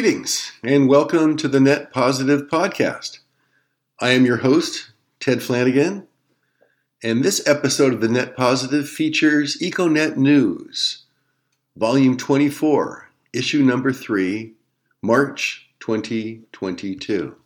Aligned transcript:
Greetings 0.00 0.52
and 0.62 0.88
welcome 0.88 1.36
to 1.36 1.46
the 1.46 1.60
Net 1.60 1.92
Positive 1.92 2.48
Podcast. 2.48 3.18
I 4.00 4.12
am 4.12 4.24
your 4.24 4.38
host, 4.38 4.92
Ted 5.20 5.40
Flanigan, 5.40 6.06
and 7.02 7.22
this 7.22 7.46
episode 7.46 7.92
of 7.92 8.00
the 8.00 8.08
Net 8.08 8.34
Positive 8.34 8.88
features 8.88 9.58
EcoNet 9.58 10.16
News, 10.16 11.04
Volume 11.76 12.16
24, 12.16 13.10
Issue 13.34 13.62
Number 13.62 13.92
3, 13.92 14.54
March 15.02 15.68
2022. 15.80 17.36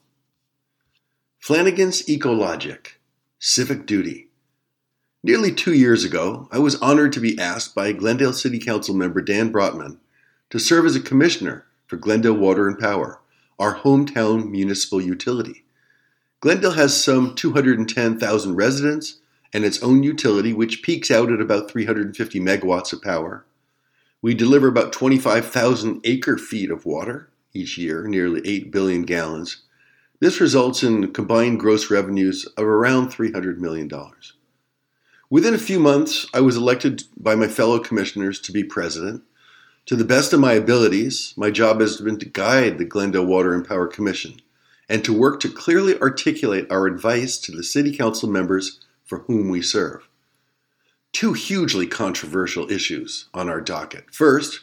Flanigan's 1.44 2.02
Ecologic 2.06 2.86
Civic 3.40 3.84
Duty. 3.84 4.28
Nearly 5.24 5.52
two 5.52 5.74
years 5.74 6.04
ago, 6.04 6.48
I 6.52 6.60
was 6.60 6.80
honored 6.80 7.12
to 7.14 7.20
be 7.20 7.36
asked 7.36 7.74
by 7.74 7.90
Glendale 7.90 8.32
City 8.32 8.60
Council 8.60 8.94
member 8.94 9.22
Dan 9.22 9.50
Brotman 9.50 9.98
to 10.50 10.60
serve 10.60 10.86
as 10.86 10.94
a 10.94 11.00
commissioner 11.00 11.66
for 11.94 12.00
Glendale 12.00 12.34
Water 12.34 12.66
and 12.66 12.76
Power, 12.76 13.20
our 13.56 13.76
hometown 13.76 14.50
municipal 14.50 15.00
utility. 15.00 15.62
Glendale 16.40 16.72
has 16.72 17.04
some 17.04 17.36
210,000 17.36 18.56
residents 18.56 19.20
and 19.52 19.64
its 19.64 19.80
own 19.80 20.02
utility, 20.02 20.52
which 20.52 20.82
peaks 20.82 21.08
out 21.08 21.30
at 21.30 21.40
about 21.40 21.70
350 21.70 22.40
megawatts 22.40 22.92
of 22.92 23.00
power. 23.00 23.46
We 24.22 24.34
deliver 24.34 24.66
about 24.66 24.92
25,000 24.92 26.00
acre 26.02 26.36
feet 26.36 26.68
of 26.72 26.84
water 26.84 27.30
each 27.52 27.78
year, 27.78 28.08
nearly 28.08 28.40
8 28.44 28.72
billion 28.72 29.02
gallons. 29.04 29.62
This 30.18 30.40
results 30.40 30.82
in 30.82 31.12
combined 31.12 31.60
gross 31.60 31.92
revenues 31.92 32.44
of 32.56 32.64
around 32.64 33.10
$300 33.10 33.58
million. 33.58 33.88
Within 35.30 35.54
a 35.54 35.58
few 35.58 35.78
months, 35.78 36.26
I 36.34 36.40
was 36.40 36.56
elected 36.56 37.04
by 37.16 37.36
my 37.36 37.46
fellow 37.46 37.78
commissioners 37.78 38.40
to 38.40 38.50
be 38.50 38.64
president. 38.64 39.22
To 39.86 39.96
the 39.96 40.04
best 40.04 40.32
of 40.32 40.40
my 40.40 40.54
abilities, 40.54 41.34
my 41.36 41.50
job 41.50 41.80
has 41.80 42.00
been 42.00 42.18
to 42.18 42.24
guide 42.24 42.78
the 42.78 42.86
Glendale 42.86 43.26
Water 43.26 43.52
and 43.52 43.68
Power 43.68 43.86
Commission 43.86 44.40
and 44.88 45.04
to 45.04 45.12
work 45.12 45.40
to 45.40 45.50
clearly 45.50 46.00
articulate 46.00 46.66
our 46.70 46.86
advice 46.86 47.36
to 47.38 47.52
the 47.52 47.62
City 47.62 47.94
Council 47.94 48.28
members 48.28 48.80
for 49.04 49.18
whom 49.20 49.50
we 49.50 49.60
serve. 49.60 50.08
Two 51.12 51.34
hugely 51.34 51.86
controversial 51.86 52.70
issues 52.70 53.28
on 53.34 53.50
our 53.50 53.60
docket. 53.60 54.06
First, 54.10 54.60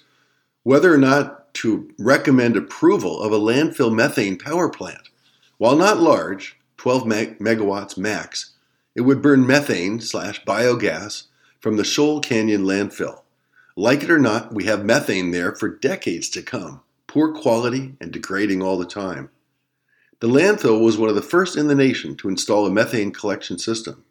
whether 0.63 0.91
or 0.91 0.97
not 0.97 1.53
to 1.55 1.93
recommend 1.99 2.57
approval 2.57 3.21
of 3.21 3.31
a 3.31 3.39
landfill 3.39 3.93
methane 3.93 4.39
power 4.39 4.69
plant. 4.69 5.09
While 5.59 5.75
not 5.75 5.99
large, 5.99 6.57
12 6.77 7.05
meg- 7.05 7.39
megawatts 7.39 7.95
max, 7.95 8.53
it 8.95 9.01
would 9.01 9.21
burn 9.21 9.45
methane 9.45 10.01
slash 10.01 10.43
biogas 10.45 11.25
from 11.59 11.77
the 11.77 11.83
Scholl 11.83 12.23
Canyon 12.23 12.63
landfill. 12.63 13.21
Like 13.75 14.03
it 14.03 14.11
or 14.11 14.19
not, 14.19 14.53
we 14.53 14.65
have 14.65 14.85
methane 14.85 15.31
there 15.31 15.55
for 15.55 15.69
decades 15.69 16.29
to 16.29 16.41
come, 16.41 16.81
poor 17.07 17.33
quality 17.33 17.95
and 18.01 18.11
degrading 18.11 18.61
all 18.61 18.77
the 18.77 18.85
time. 18.85 19.29
The 20.19 20.27
landfill 20.27 20.83
was 20.83 20.97
one 20.97 21.09
of 21.09 21.15
the 21.15 21.21
first 21.21 21.57
in 21.57 21.67
the 21.67 21.75
nation 21.75 22.15
to 22.17 22.29
install 22.29 22.67
a 22.67 22.71
methane 22.71 23.11
collection 23.11 23.57
system. 23.57 24.03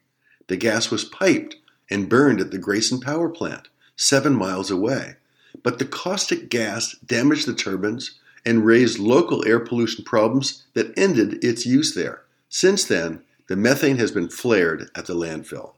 The 0.49 0.57
gas 0.57 0.91
was 0.91 1.05
piped 1.05 1.57
and 1.91 2.09
burned 2.09 2.41
at 2.41 2.51
the 2.51 2.59
Grayson 2.59 3.01
Power 3.01 3.29
Plant, 3.29 3.69
seven 3.97 4.35
miles 4.35 4.71
away. 4.71 5.17
But 5.63 5.79
the 5.79 5.85
caustic 5.85 6.49
gas 6.49 6.97
damaged 7.07 7.47
the 7.47 7.55
turbines 7.55 8.19
and 8.45 8.65
raised 8.65 8.99
local 8.99 9.47
air 9.47 9.61
pollution 9.61 10.05
problems 10.05 10.65
that 10.75 10.97
ended 10.99 11.45
its 11.45 11.67
use 11.67 11.95
there. 11.95 12.23
Since 12.49 12.85
then, 12.87 13.23
the 13.49 13.57
methane 13.57 13.99
has 13.99 14.11
been 14.11 14.29
flared 14.29 14.91
at 14.95 15.07
the 15.07 15.15
landfill. 15.15 15.73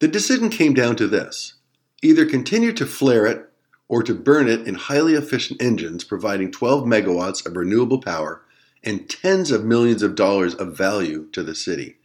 The 0.00 0.08
decision 0.08 0.48
came 0.48 0.74
down 0.74 0.96
to 0.96 1.06
this 1.06 1.54
either 2.02 2.26
continue 2.26 2.72
to 2.72 2.84
flare 2.84 3.26
it 3.26 3.48
or 3.88 4.02
to 4.02 4.14
burn 4.14 4.48
it 4.48 4.66
in 4.66 4.74
highly 4.74 5.14
efficient 5.14 5.62
engines 5.62 6.04
providing 6.04 6.50
12 6.50 6.84
megawatts 6.84 7.46
of 7.46 7.56
renewable 7.56 8.00
power 8.00 8.42
and 8.82 9.08
tens 9.08 9.50
of 9.50 9.64
millions 9.64 10.02
of 10.02 10.14
dollars 10.14 10.54
of 10.54 10.76
value 10.76 11.28
to 11.32 11.42
the 11.42 11.54
city. 11.54 11.96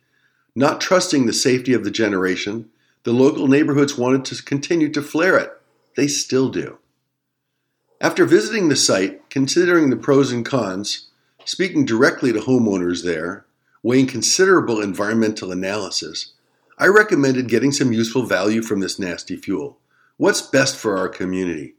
Not 0.55 0.79
trusting 0.79 1.25
the 1.25 1.33
safety 1.33 1.73
of 1.73 1.83
the 1.83 1.91
generation, 1.91 2.69
the 3.03 3.13
local 3.13 3.47
neighborhoods 3.47 3.97
wanted 3.97 4.25
to 4.25 4.43
continue 4.43 4.89
to 4.89 5.01
flare 5.01 5.37
it. 5.37 5.51
They 5.95 6.07
still 6.07 6.49
do. 6.49 6.77
After 7.99 8.25
visiting 8.25 8.69
the 8.69 8.75
site, 8.75 9.29
considering 9.29 9.89
the 9.89 9.95
pros 9.95 10.31
and 10.31 10.45
cons, 10.45 11.07
speaking 11.45 11.85
directly 11.85 12.31
to 12.33 12.39
homeowners 12.39 13.03
there, 13.03 13.45
weighing 13.81 14.07
considerable 14.07 14.81
environmental 14.81 15.51
analysis, 15.51 16.33
I 16.77 16.87
recommended 16.87 17.49
getting 17.49 17.71
some 17.71 17.91
useful 17.91 18.23
value 18.23 18.61
from 18.61 18.81
this 18.81 18.99
nasty 18.99 19.35
fuel. 19.35 19.79
What's 20.17 20.41
best 20.41 20.75
for 20.75 20.97
our 20.97 21.09
community? 21.09 21.75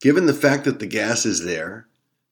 Given 0.00 0.26
the 0.26 0.34
fact 0.34 0.64
that 0.64 0.78
the 0.78 0.86
gas 0.86 1.24
is 1.24 1.44
there, 1.44 1.86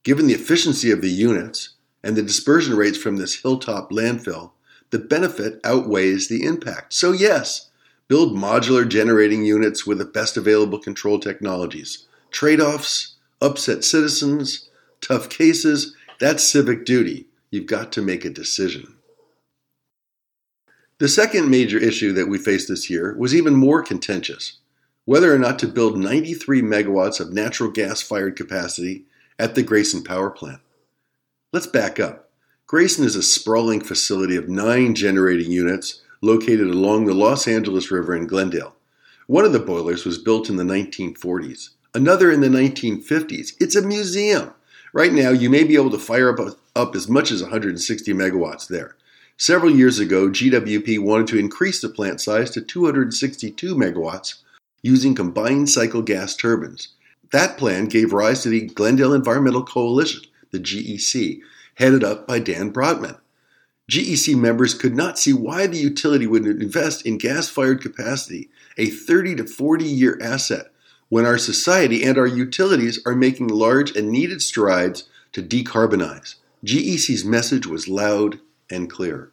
given 0.04 0.26
the 0.26 0.34
efficiency 0.34 0.90
of 0.90 1.00
the 1.00 1.10
units, 1.10 1.70
and 2.04 2.14
the 2.14 2.22
dispersion 2.22 2.76
rates 2.76 2.98
from 2.98 3.16
this 3.16 3.40
hilltop 3.40 3.90
landfill, 3.90 4.52
the 4.90 4.98
benefit 4.98 5.58
outweighs 5.64 6.28
the 6.28 6.44
impact. 6.44 6.92
So, 6.92 7.12
yes, 7.12 7.70
build 8.06 8.36
modular 8.36 8.86
generating 8.86 9.46
units 9.46 9.86
with 9.86 9.96
the 9.96 10.04
best 10.04 10.36
available 10.36 10.78
control 10.78 11.18
technologies. 11.18 12.06
Trade 12.30 12.60
offs, 12.60 13.14
upset 13.40 13.82
citizens, 13.82 14.68
tough 15.00 15.30
cases, 15.30 15.96
that's 16.20 16.46
civic 16.46 16.84
duty. 16.84 17.28
You've 17.50 17.66
got 17.66 17.92
to 17.92 18.02
make 18.02 18.26
a 18.26 18.30
decision. 18.30 18.94
The 20.98 21.08
second 21.08 21.50
major 21.50 21.78
issue 21.78 22.12
that 22.12 22.28
we 22.28 22.36
faced 22.38 22.68
this 22.68 22.90
year 22.90 23.16
was 23.18 23.34
even 23.34 23.54
more 23.54 23.82
contentious 23.82 24.58
whether 25.06 25.32
or 25.32 25.38
not 25.38 25.58
to 25.60 25.68
build 25.68 25.96
93 25.96 26.60
megawatts 26.62 27.20
of 27.20 27.32
natural 27.32 27.70
gas 27.70 28.02
fired 28.02 28.36
capacity 28.36 29.04
at 29.38 29.54
the 29.54 29.62
Grayson 29.62 30.02
Power 30.02 30.30
Plant. 30.30 30.60
Let's 31.52 31.68
back 31.68 31.98
up. 31.98 32.28
Grayson 32.66 33.04
is 33.04 33.14
a 33.14 33.22
sprawling 33.22 33.80
facility 33.80 34.34
of 34.34 34.48
nine 34.48 34.96
generating 34.96 35.52
units 35.52 36.02
located 36.20 36.66
along 36.66 37.06
the 37.06 37.14
Los 37.14 37.46
Angeles 37.46 37.90
River 37.90 38.16
in 38.16 38.26
Glendale. 38.26 38.74
One 39.28 39.44
of 39.44 39.52
the 39.52 39.60
boilers 39.60 40.04
was 40.04 40.18
built 40.18 40.50
in 40.50 40.56
the 40.56 40.64
1940s, 40.64 41.70
another 41.94 42.30
in 42.32 42.40
the 42.40 42.48
1950s. 42.48 43.52
It's 43.60 43.76
a 43.76 43.82
museum. 43.82 44.52
Right 44.92 45.12
now, 45.12 45.30
you 45.30 45.48
may 45.48 45.62
be 45.62 45.76
able 45.76 45.90
to 45.90 45.98
fire 45.98 46.30
up, 46.30 46.58
up 46.74 46.96
as 46.96 47.08
much 47.08 47.30
as 47.30 47.42
160 47.42 48.12
megawatts 48.12 48.66
there. 48.66 48.96
Several 49.36 49.70
years 49.70 50.00
ago, 50.00 50.28
GWP 50.28 50.98
wanted 50.98 51.28
to 51.28 51.38
increase 51.38 51.80
the 51.80 51.88
plant 51.88 52.20
size 52.20 52.50
to 52.52 52.60
262 52.60 53.76
megawatts 53.76 54.42
using 54.82 55.14
combined 55.14 55.68
cycle 55.68 56.02
gas 56.02 56.36
turbines. 56.36 56.88
That 57.32 57.58
plan 57.58 57.86
gave 57.86 58.12
rise 58.12 58.42
to 58.42 58.48
the 58.48 58.62
Glendale 58.62 59.12
Environmental 59.12 59.64
Coalition, 59.64 60.22
the 60.52 60.58
GEC, 60.58 61.40
headed 61.74 62.04
up 62.04 62.26
by 62.26 62.38
Dan 62.38 62.72
Brotman. 62.72 63.18
GEC 63.90 64.36
members 64.36 64.74
could 64.74 64.96
not 64.96 65.18
see 65.18 65.32
why 65.32 65.66
the 65.66 65.78
utility 65.78 66.26
would 66.26 66.44
invest 66.46 67.06
in 67.06 67.18
gas 67.18 67.48
fired 67.48 67.80
capacity, 67.80 68.50
a 68.76 68.86
30 68.86 69.36
to 69.36 69.44
40 69.46 69.84
year 69.84 70.18
asset, 70.20 70.72
when 71.08 71.24
our 71.24 71.38
society 71.38 72.02
and 72.04 72.18
our 72.18 72.26
utilities 72.26 73.00
are 73.06 73.14
making 73.14 73.48
large 73.48 73.94
and 73.96 74.10
needed 74.10 74.42
strides 74.42 75.08
to 75.32 75.42
decarbonize. 75.42 76.36
GEC's 76.64 77.24
message 77.24 77.66
was 77.66 77.88
loud 77.88 78.40
and 78.70 78.90
clear. 78.90 79.30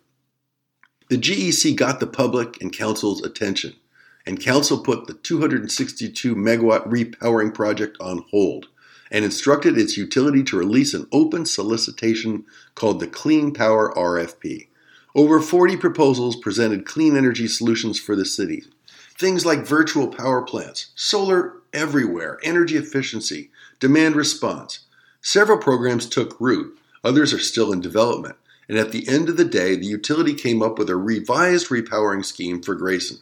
The 1.10 1.18
GEC 1.18 1.76
got 1.76 2.00
the 2.00 2.08
public 2.08 2.62
and 2.62 2.72
council's 2.72 3.24
attention 3.24 3.76
and 4.26 4.40
Council 4.40 4.80
put 4.80 5.08
the 5.08 5.14
262 5.14 6.36
megawatt 6.36 6.88
repowering 6.90 7.54
project 7.54 7.98
on 8.00 8.26
hold 8.32 8.68
and 9.12 9.24
instructed 9.24 9.78
its 9.78 9.98
utility 9.98 10.44
to 10.44 10.58
release 10.58 10.94
an 10.94 11.08
open 11.12 11.46
solicitation 11.46 12.46
called 12.74 13.00
the 13.00 13.08
Clean 13.08 13.54
Power 13.54 13.94
RFP. 13.96 14.68
Over 15.16 15.40
40 15.40 15.78
proposals 15.78 16.36
presented 16.36 16.86
clean 16.86 17.16
energy 17.16 17.48
solutions 17.48 18.00
for 18.00 18.16
the 18.16 18.26
city. 18.26 18.64
Things 19.16 19.46
like 19.46 19.68
virtual 19.68 20.08
power 20.08 20.42
plants, 20.42 20.88
solar 20.96 21.54
everywhere, 21.72 22.40
energy 22.44 22.78
efficiency, 22.78 23.52
demand 23.80 24.16
response. 24.16 24.80
Several 25.22 25.60
programs 25.60 26.10
took 26.10 26.40
root, 26.42 26.78
others 27.04 27.32
are 27.32 27.40
still 27.40 27.72
in 27.72 27.80
development. 27.80 28.36
And 28.68 28.78
at 28.80 28.92
the 28.92 29.08
end 29.08 29.30
of 29.30 29.38
the 29.38 29.46
day, 29.46 29.76
the 29.76 29.86
utility 29.86 30.34
came 30.34 30.64
up 30.64 30.80
with 30.80 30.90
a 30.90 30.96
revised 30.96 31.68
repowering 31.68 32.26
scheme 32.26 32.64
for 32.64 32.74
Grayson. 32.74 33.18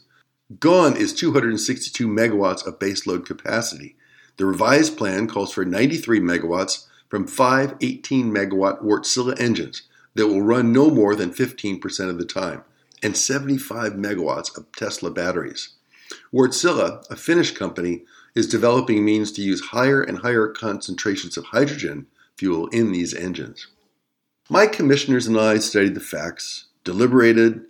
Gone 0.59 0.97
is 0.97 1.13
262 1.13 2.07
megawatts 2.07 2.65
of 2.65 2.79
baseload 2.79 3.25
capacity. 3.25 3.95
The 4.37 4.45
revised 4.45 4.97
plan 4.97 5.27
calls 5.27 5.53
for 5.53 5.63
93 5.63 6.19
megawatts 6.19 6.87
from 7.09 7.27
five 7.27 7.75
18 7.79 8.31
megawatt 8.31 8.81
Wärtsilä 8.81 9.39
engines 9.39 9.83
that 10.15 10.27
will 10.27 10.41
run 10.41 10.73
no 10.73 10.89
more 10.89 11.15
than 11.15 11.31
15% 11.31 12.09
of 12.09 12.17
the 12.17 12.25
time, 12.25 12.63
and 13.03 13.15
75 13.15 13.93
megawatts 13.93 14.57
of 14.57 14.65
Tesla 14.75 15.11
batteries. 15.11 15.73
Wärtsilä, 16.33 17.03
a 17.09 17.15
Finnish 17.15 17.51
company, 17.51 18.03
is 18.35 18.47
developing 18.47 19.05
means 19.05 19.31
to 19.31 19.41
use 19.41 19.61
higher 19.61 20.01
and 20.01 20.17
higher 20.19 20.47
concentrations 20.47 21.37
of 21.37 21.45
hydrogen 21.45 22.07
fuel 22.37 22.67
in 22.69 22.91
these 22.91 23.13
engines. 23.13 23.67
My 24.49 24.65
commissioners 24.65 25.27
and 25.27 25.39
I 25.39 25.59
studied 25.59 25.93
the 25.93 26.01
facts, 26.01 26.65
deliberated, 26.83 27.61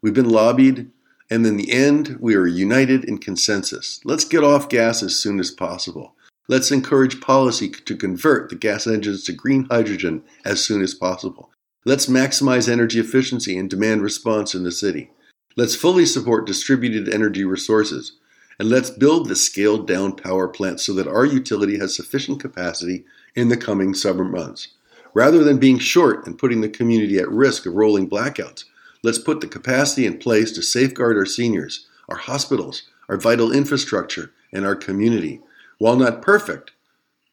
we've 0.00 0.14
been 0.14 0.30
lobbied, 0.30 0.90
and 1.30 1.46
in 1.46 1.56
the 1.56 1.70
end, 1.70 2.16
we 2.20 2.34
are 2.34 2.46
united 2.46 3.04
in 3.04 3.18
consensus. 3.18 4.00
Let's 4.04 4.24
get 4.24 4.42
off 4.42 4.68
gas 4.68 5.02
as 5.02 5.16
soon 5.16 5.38
as 5.38 5.52
possible. 5.52 6.16
Let's 6.48 6.72
encourage 6.72 7.20
policy 7.20 7.68
to 7.70 7.96
convert 7.96 8.50
the 8.50 8.56
gas 8.56 8.88
engines 8.88 9.22
to 9.24 9.32
green 9.32 9.68
hydrogen 9.70 10.24
as 10.44 10.64
soon 10.64 10.82
as 10.82 10.92
possible. 10.94 11.50
Let's 11.84 12.06
maximize 12.06 12.68
energy 12.68 12.98
efficiency 12.98 13.56
and 13.56 13.70
demand 13.70 14.02
response 14.02 14.56
in 14.56 14.64
the 14.64 14.72
city. 14.72 15.12
Let's 15.56 15.76
fully 15.76 16.06
support 16.06 16.48
distributed 16.48 17.08
energy 17.08 17.44
resources. 17.44 18.16
And 18.58 18.68
let's 18.68 18.90
build 18.90 19.28
the 19.28 19.36
scaled 19.36 19.86
down 19.86 20.16
power 20.16 20.48
plant 20.48 20.80
so 20.80 20.92
that 20.94 21.06
our 21.06 21.24
utility 21.24 21.78
has 21.78 21.94
sufficient 21.94 22.40
capacity 22.40 23.04
in 23.36 23.48
the 23.48 23.56
coming 23.56 23.94
summer 23.94 24.24
months. 24.24 24.68
Rather 25.14 25.42
than 25.42 25.58
being 25.58 25.78
short 25.78 26.26
and 26.26 26.38
putting 26.38 26.60
the 26.60 26.68
community 26.68 27.18
at 27.18 27.30
risk 27.30 27.64
of 27.66 27.74
rolling 27.74 28.10
blackouts, 28.10 28.64
let's 29.02 29.18
put 29.18 29.40
the 29.40 29.46
capacity 29.46 30.06
in 30.06 30.18
place 30.18 30.52
to 30.52 30.62
safeguard 30.62 31.16
our 31.16 31.26
seniors, 31.26 31.86
our 32.08 32.16
hospitals, 32.16 32.82
our 33.08 33.16
vital 33.16 33.52
infrastructure, 33.52 34.32
and 34.52 34.64
our 34.64 34.76
community. 34.76 35.40
While 35.78 35.96
not 35.96 36.22
perfect, 36.22 36.72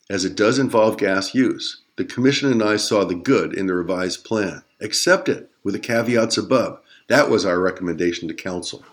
as 0.10 0.24
it 0.24 0.36
does 0.36 0.58
involve 0.58 0.98
gas 0.98 1.36
use, 1.36 1.82
the 1.98 2.06
Commission 2.06 2.52
and 2.52 2.64
I 2.64 2.78
saw 2.78 3.04
the 3.04 3.16
good 3.16 3.54
in 3.54 3.68
the 3.68 3.74
revised 3.74 4.24
plan. 4.24 4.64
Accept 4.80 5.28
it 5.28 5.50
with 5.64 5.74
the 5.74 5.80
caveats 5.80 6.38
above. 6.38 6.80
That 7.08 7.30
was 7.30 7.46
our 7.46 7.60
recommendation 7.60 8.28
to 8.28 8.34
Council. 8.34 8.86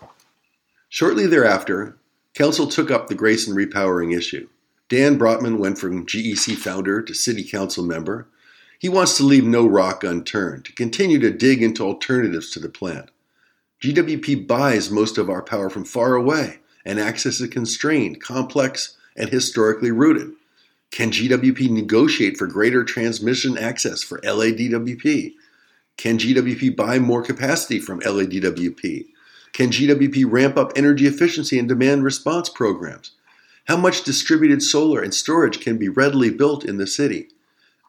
Shortly 0.89 1.27
thereafter, 1.27 1.97
Council 2.33 2.67
took 2.67 2.91
up 2.91 3.07
the 3.07 3.15
Grayson 3.15 3.55
repowering 3.55 4.15
issue. 4.15 4.49
Dan 4.89 5.17
Brotman 5.17 5.57
went 5.57 5.77
from 5.77 6.05
GEC 6.05 6.55
founder 6.57 7.01
to 7.01 7.13
City 7.13 7.43
Council 7.43 7.83
member. 7.83 8.27
He 8.79 8.89
wants 8.89 9.17
to 9.17 9.23
leave 9.23 9.45
no 9.45 9.65
rock 9.65 10.03
unturned, 10.03 10.65
to 10.65 10.73
continue 10.73 11.19
to 11.19 11.31
dig 11.31 11.63
into 11.63 11.83
alternatives 11.83 12.51
to 12.51 12.59
the 12.59 12.69
plant. 12.69 13.09
GWP 13.81 14.47
buys 14.47 14.89
most 14.89 15.17
of 15.17 15.29
our 15.29 15.41
power 15.41 15.69
from 15.69 15.85
far 15.85 16.15
away, 16.15 16.59
and 16.85 16.99
access 16.99 17.39
is 17.39 17.49
constrained, 17.49 18.21
complex, 18.21 18.97
and 19.15 19.29
historically 19.29 19.91
rooted. 19.91 20.31
Can 20.91 21.11
GWP 21.11 21.69
negotiate 21.69 22.37
for 22.37 22.47
greater 22.47 22.83
transmission 22.83 23.57
access 23.57 24.03
for 24.03 24.19
LADWP? 24.21 25.33
Can 25.97 26.17
GWP 26.17 26.75
buy 26.75 26.99
more 26.99 27.21
capacity 27.21 27.79
from 27.79 28.01
LADWP? 28.01 29.07
Can 29.53 29.69
GWP 29.69 30.25
ramp 30.29 30.57
up 30.57 30.73
energy 30.75 31.07
efficiency 31.07 31.57
and 31.57 31.67
demand 31.67 32.03
response 32.03 32.49
programs? 32.49 33.11
How 33.65 33.77
much 33.77 34.03
distributed 34.03 34.61
solar 34.61 35.01
and 35.01 35.13
storage 35.13 35.59
can 35.59 35.77
be 35.77 35.89
readily 35.89 36.29
built 36.29 36.65
in 36.65 36.77
the 36.77 36.87
city? 36.87 37.29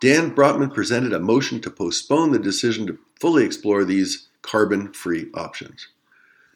Dan 0.01 0.35
Brotman 0.35 0.75
presented 0.75 1.15
a 1.15 1.21
motion 1.21 1.61
to 1.63 1.71
postpone 1.71 2.33
the 2.33 2.39
decision 2.39 2.87
to 2.87 2.99
fully 3.19 3.45
explore 3.45 3.85
these 3.85 4.29
carbon 4.43 4.93
free 4.93 5.29
options. 5.33 5.89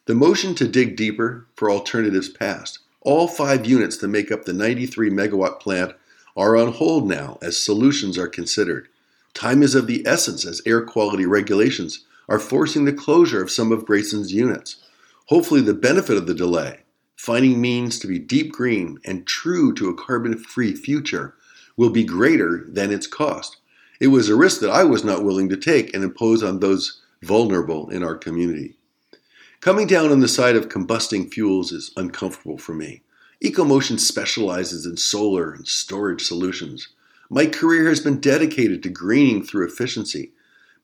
The 0.04 0.14
motion 0.14 0.54
to 0.56 0.69
dig 0.69 0.96
deeper 0.96 1.46
for 1.56 1.70
alternatives 1.70 2.28
passed. 2.28 2.81
All 3.00 3.28
five 3.28 3.64
units 3.64 3.96
that 3.98 4.08
make 4.08 4.31
up 4.31 4.44
the 4.44 4.52
93 4.52 5.08
megawatt 5.08 5.58
plant 5.58 5.94
are 6.37 6.56
on 6.56 6.72
hold 6.72 7.08
now 7.08 7.38
as 7.40 7.58
solutions 7.58 8.19
are 8.19 8.28
considered. 8.28 8.88
Time 9.32 9.62
is 9.62 9.75
of 9.75 9.87
the 9.87 10.06
essence 10.06 10.44
as 10.44 10.60
air 10.66 10.82
quality 10.82 11.25
regulations 11.25 12.04
are 12.28 12.38
forcing 12.38 12.84
the 12.84 12.92
closure 12.92 13.42
of 13.42 13.50
some 13.50 13.72
of 13.72 13.87
Grayson's 13.87 14.32
units. 14.32 14.76
Hopefully, 15.26 15.60
the 15.60 15.75
benefit 15.75 16.16
of 16.16 16.26
the 16.26 16.34
delay, 16.34 16.81
finding 17.16 17.60
means 17.60 17.98
to 17.98 18.06
be 18.06 18.19
deep 18.19 18.52
green 18.52 18.98
and 19.04 19.26
true 19.26 19.72
to 19.75 19.88
a 19.88 19.94
carbon 19.94 20.37
free 20.37 20.75
future, 20.75 21.34
will 21.76 21.90
be 21.90 22.05
greater 22.05 22.64
than 22.69 22.93
its 22.93 23.06
cost. 23.06 23.58
It 24.00 24.08
was 24.08 24.28
a 24.28 24.34
risk 24.34 24.61
that 24.61 24.70
I 24.70 24.84
was 24.84 25.05
not 25.05 25.25
willing 25.25 25.49
to 25.50 25.56
take 25.56 25.94
and 25.94 26.02
impose 26.02 26.43
on 26.43 26.61
those 26.61 27.00
vulnerable 27.22 27.90
in 27.90 28.02
our 28.02 28.17
community. 28.17 28.76
Coming 29.61 29.87
down 29.87 30.11
on 30.11 30.20
the 30.20 30.28
side 30.28 30.56
of 30.56 30.70
combusting 30.70 31.31
fuels 31.31 31.70
is 31.70 31.93
uncomfortable 31.96 32.56
for 32.56 32.72
me. 32.72 33.02
EcoMotion 33.44 34.00
specializes 34.00 34.87
in 34.87 34.96
solar 34.96 35.52
and 35.52 35.69
storage 35.69 36.25
solutions. 36.25 36.88
My 37.28 37.46
career 37.46 37.88
has 37.88 38.00
been 38.00 38.20
dedicated 38.20 38.82
to 38.82 38.88
greening 38.88 39.44
through 39.44 39.66
efficiency, 39.66 40.32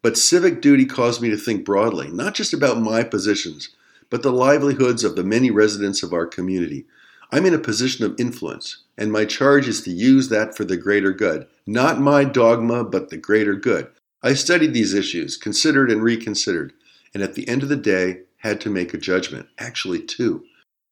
but 0.03 0.19
civic 0.19 0.61
duty 0.61 0.85
caused 0.85 1.23
me 1.23 1.31
to 1.31 1.37
think 1.37 1.65
broadly, 1.65 2.09
not 2.09 2.35
just 2.35 2.53
about 2.53 2.81
my 2.81 3.03
positions, 3.03 3.71
but 4.11 4.23
the 4.23 4.33
livelihoods 4.33 5.05
of 5.05 5.17
the 5.17 5.25
many 5.25 5.51
residents 5.51 6.03
of 6.03 6.13
our 6.13 6.27
community 6.27 6.85
I'm 7.33 7.45
in 7.45 7.55
a 7.55 7.59
position 7.59 8.05
of 8.05 8.19
influence, 8.19 8.85
and 8.97 9.11
my 9.11 9.25
charge 9.25 9.67
is 9.67 9.83
to 9.83 9.91
use 9.91 10.29
that 10.29 10.57
for 10.57 10.65
the 10.65 10.77
greater 10.77 11.13
good. 11.13 11.47
Not 11.67 12.01
my 12.01 12.25
dogma, 12.25 12.85
but 12.85 13.11
the 13.11 13.17
greater 13.17 13.55
good. 13.55 13.89
I 14.23 14.35
studied 14.35 14.75
these 14.75 14.95
issues, 14.95 15.37
considered 15.37 15.91
and 15.91 16.03
reconsidered, 16.03 16.73
and 17.13 17.23
at 17.23 17.35
the 17.35 17.49
end 17.49 17.63
of 17.63 17.69
the 17.69 17.77
day, 17.77 18.21
had 18.39 18.61
to 18.61 18.71
make 18.71 18.95
a 18.95 18.99
judgment. 18.99 19.49
Actually, 19.59 20.01
two. 20.03 20.45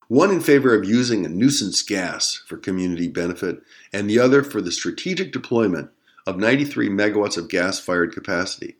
One 0.07 0.29
in 0.29 0.41
favor 0.41 0.75
of 0.75 0.87
using 0.87 1.25
a 1.25 1.29
nuisance 1.29 1.81
gas 1.81 2.43
for 2.47 2.57
community 2.57 3.07
benefit, 3.07 3.61
and 3.93 4.09
the 4.09 4.19
other 4.19 4.43
for 4.43 4.61
the 4.61 4.71
strategic 4.71 5.31
deployment 5.31 5.89
of 6.27 6.37
93 6.37 6.89
megawatts 6.89 7.37
of 7.37 7.49
gas 7.49 7.79
fired 7.79 8.13
capacity. 8.13 8.75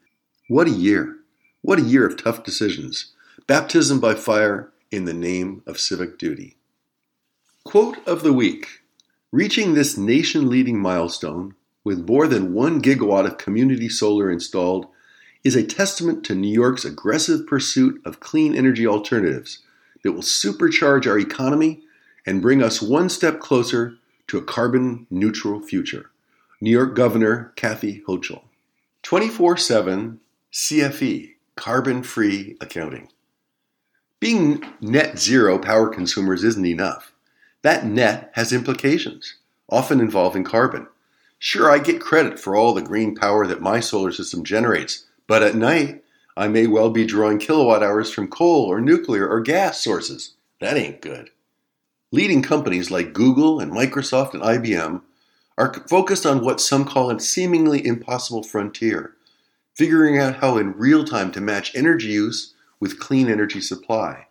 What 0.47 0.67
a 0.67 0.71
year! 0.71 1.17
What 1.61 1.79
a 1.79 1.83
year 1.83 2.05
of 2.05 2.21
tough 2.21 2.43
decisions. 2.43 3.13
Baptism 3.47 3.99
by 3.99 4.13
fire 4.13 4.71
in 4.91 5.05
the 5.05 5.13
name 5.13 5.63
of 5.65 5.79
civic 5.79 6.19
duty. 6.19 6.57
Quote 7.75 8.07
of 8.07 8.23
the 8.23 8.31
week 8.31 8.83
Reaching 9.33 9.73
this 9.73 9.97
nation 9.97 10.49
leading 10.49 10.79
milestone, 10.79 11.55
with 11.83 12.07
more 12.07 12.25
than 12.25 12.53
one 12.53 12.81
gigawatt 12.81 13.25
of 13.25 13.37
community 13.37 13.89
solar 13.89 14.31
installed, 14.31 14.87
is 15.43 15.57
a 15.57 15.67
testament 15.67 16.23
to 16.23 16.35
New 16.35 16.53
York's 16.53 16.85
aggressive 16.85 17.45
pursuit 17.45 18.01
of 18.05 18.21
clean 18.21 18.55
energy 18.55 18.87
alternatives 18.87 19.59
that 20.05 20.13
will 20.13 20.21
supercharge 20.21 21.05
our 21.05 21.19
economy 21.19 21.81
and 22.25 22.41
bring 22.41 22.63
us 22.63 22.81
one 22.81 23.09
step 23.09 23.41
closer 23.41 23.97
to 24.27 24.37
a 24.37 24.41
carbon 24.41 25.05
neutral 25.09 25.59
future. 25.59 26.11
New 26.61 26.71
York 26.71 26.95
Governor 26.95 27.51
Kathy 27.57 28.01
Hochul. 28.07 28.43
24 29.03 29.57
7 29.57 30.21
CFE, 30.53 31.33
carbon 31.57 32.03
free 32.03 32.55
accounting. 32.61 33.09
Being 34.21 34.63
net 34.79 35.19
zero 35.19 35.59
power 35.59 35.89
consumers 35.89 36.45
isn't 36.45 36.65
enough. 36.65 37.11
That 37.65 37.83
net 37.83 38.29
has 38.33 38.53
implications, 38.53 39.37
often 39.67 39.99
involving 39.99 40.43
carbon. 40.43 40.85
Sure, 41.39 41.71
I 41.71 41.79
get 41.79 41.99
credit 41.99 42.39
for 42.39 42.55
all 42.55 42.75
the 42.75 42.81
green 42.83 43.15
power 43.15 43.47
that 43.47 43.59
my 43.59 43.79
solar 43.79 44.11
system 44.11 44.43
generates, 44.43 45.07
but 45.25 45.41
at 45.41 45.55
night, 45.55 46.03
I 46.37 46.47
may 46.47 46.67
well 46.67 46.91
be 46.91 47.07
drawing 47.07 47.39
kilowatt 47.39 47.81
hours 47.81 48.13
from 48.13 48.27
coal 48.27 48.65
or 48.65 48.79
nuclear 48.79 49.27
or 49.27 49.41
gas 49.41 49.83
sources. 49.83 50.35
That 50.59 50.77
ain't 50.77 51.01
good. 51.01 51.31
Leading 52.11 52.43
companies 52.43 52.91
like 52.91 53.13
Google 53.13 53.59
and 53.59 53.71
Microsoft 53.71 54.35
and 54.35 54.43
IBM 54.43 55.01
are 55.57 55.73
focused 55.89 56.27
on 56.27 56.45
what 56.45 56.61
some 56.61 56.85
call 56.85 57.09
a 57.09 57.19
seemingly 57.19 57.83
impossible 57.83 58.43
frontier, 58.43 59.15
figuring 59.73 60.19
out 60.19 60.35
how 60.35 60.59
in 60.59 60.77
real 60.77 61.03
time 61.03 61.31
to 61.31 61.41
match 61.41 61.73
energy 61.73 62.09
use 62.09 62.53
with 62.79 62.99
clean 62.99 63.27
energy 63.27 63.59
supply. 63.59 64.27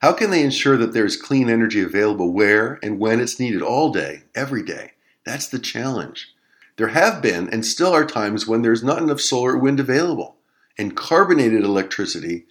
How 0.00 0.14
can 0.14 0.30
they 0.30 0.42
ensure 0.42 0.78
that 0.78 0.94
there 0.94 1.04
is 1.04 1.20
clean 1.20 1.50
energy 1.50 1.82
available 1.82 2.32
where 2.32 2.78
and 2.82 2.98
when 2.98 3.20
it's 3.20 3.38
needed 3.38 3.60
all 3.60 3.92
day, 3.92 4.22
every 4.34 4.62
day? 4.62 4.92
That's 5.26 5.46
the 5.46 5.58
challenge. 5.58 6.34
There 6.76 6.88
have 6.88 7.20
been 7.20 7.50
and 7.50 7.66
still 7.66 7.92
are 7.92 8.06
times 8.06 8.46
when 8.46 8.62
there's 8.62 8.82
not 8.82 9.02
enough 9.02 9.20
solar 9.20 9.52
or 9.52 9.58
wind 9.58 9.78
available, 9.78 10.36
and 10.78 10.96
carbonated 10.96 11.62
electricity 11.62 12.46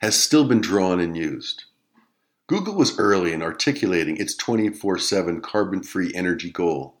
has 0.00 0.14
still 0.14 0.44
been 0.44 0.60
drawn 0.60 1.00
and 1.00 1.16
used. 1.16 1.64
Google 2.46 2.74
was 2.74 2.96
early 2.98 3.32
in 3.32 3.42
articulating 3.42 4.16
its 4.16 4.36
24 4.36 4.98
7 4.98 5.40
carbon 5.40 5.82
free 5.82 6.12
energy 6.14 6.50
goal. 6.50 6.94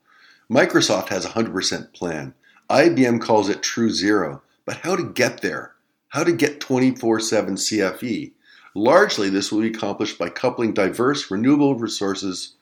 Microsoft 0.50 1.10
has 1.10 1.24
a 1.24 1.30
100% 1.30 1.92
plan. 1.92 2.34
IBM 2.68 3.20
calls 3.20 3.48
it 3.48 3.62
true 3.62 3.90
zero. 3.90 4.42
But 4.64 4.78
how 4.78 4.96
to 4.96 5.04
get 5.04 5.42
there? 5.42 5.74
How 6.08 6.24
to 6.24 6.32
get 6.32 6.58
24 6.60 7.20
7 7.20 7.54
CFE? 7.54 8.32
Largely, 8.74 9.28
this 9.28 9.52
will 9.52 9.60
be 9.60 9.68
accomplished 9.68 10.18
by 10.18 10.30
coupling 10.30 10.72
diverse 10.72 11.30
renewable 11.30 11.74
resources 11.74 12.54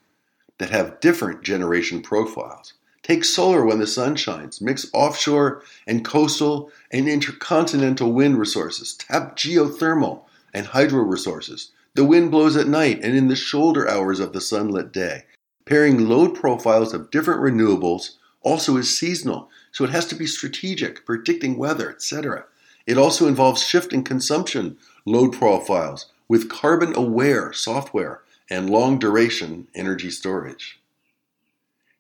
that 0.58 0.70
have 0.70 1.00
different 1.00 1.42
generation 1.42 2.02
profiles. 2.02 2.74
Take 3.02 3.24
solar 3.24 3.64
when 3.64 3.78
the 3.78 3.86
sun 3.86 4.16
shines, 4.16 4.60
mix 4.60 4.86
offshore 4.92 5.62
and 5.86 6.04
coastal 6.04 6.70
and 6.90 7.08
intercontinental 7.08 8.12
wind 8.12 8.38
resources, 8.38 8.94
tap 8.94 9.36
geothermal 9.36 10.22
and 10.52 10.66
hydro 10.66 11.02
resources. 11.02 11.70
The 11.94 12.04
wind 12.04 12.30
blows 12.30 12.56
at 12.56 12.68
night 12.68 13.00
and 13.02 13.16
in 13.16 13.28
the 13.28 13.36
shoulder 13.36 13.88
hours 13.88 14.20
of 14.20 14.32
the 14.32 14.40
sunlit 14.40 14.92
day. 14.92 15.24
Pairing 15.64 16.08
load 16.08 16.34
profiles 16.34 16.92
of 16.92 17.10
different 17.10 17.40
renewables 17.40 18.16
also 18.42 18.76
is 18.76 18.96
seasonal, 18.98 19.48
so 19.72 19.84
it 19.84 19.90
has 19.90 20.06
to 20.06 20.14
be 20.14 20.26
strategic, 20.26 21.06
predicting 21.06 21.56
weather, 21.56 21.90
etc. 21.90 22.44
It 22.86 22.98
also 22.98 23.28
involves 23.28 23.64
shifting 23.64 24.02
consumption 24.02 24.76
load 25.04 25.32
profiles 25.32 26.06
with 26.28 26.48
carbon 26.48 26.94
aware 26.96 27.52
software 27.52 28.22
and 28.48 28.70
long 28.70 28.98
duration 28.98 29.68
energy 29.74 30.10
storage. 30.10 30.80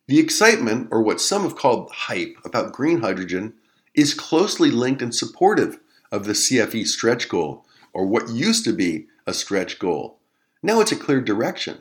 The 0.08 0.18
excitement, 0.18 0.88
or 0.90 1.02
what 1.02 1.20
some 1.20 1.42
have 1.42 1.56
called 1.56 1.90
hype, 1.92 2.36
about 2.44 2.72
green 2.72 3.00
hydrogen 3.00 3.54
is 3.94 4.14
closely 4.14 4.70
linked 4.70 5.02
and 5.02 5.14
supportive 5.14 5.78
of 6.10 6.24
the 6.24 6.32
CFE 6.32 6.86
stretch 6.86 7.28
goal, 7.28 7.64
or 7.92 8.06
what 8.06 8.28
used 8.28 8.64
to 8.64 8.72
be 8.72 9.06
a 9.26 9.32
stretch 9.32 9.78
goal. 9.78 10.18
Now 10.62 10.80
it's 10.80 10.92
a 10.92 10.96
clear 10.96 11.20
direction. 11.20 11.78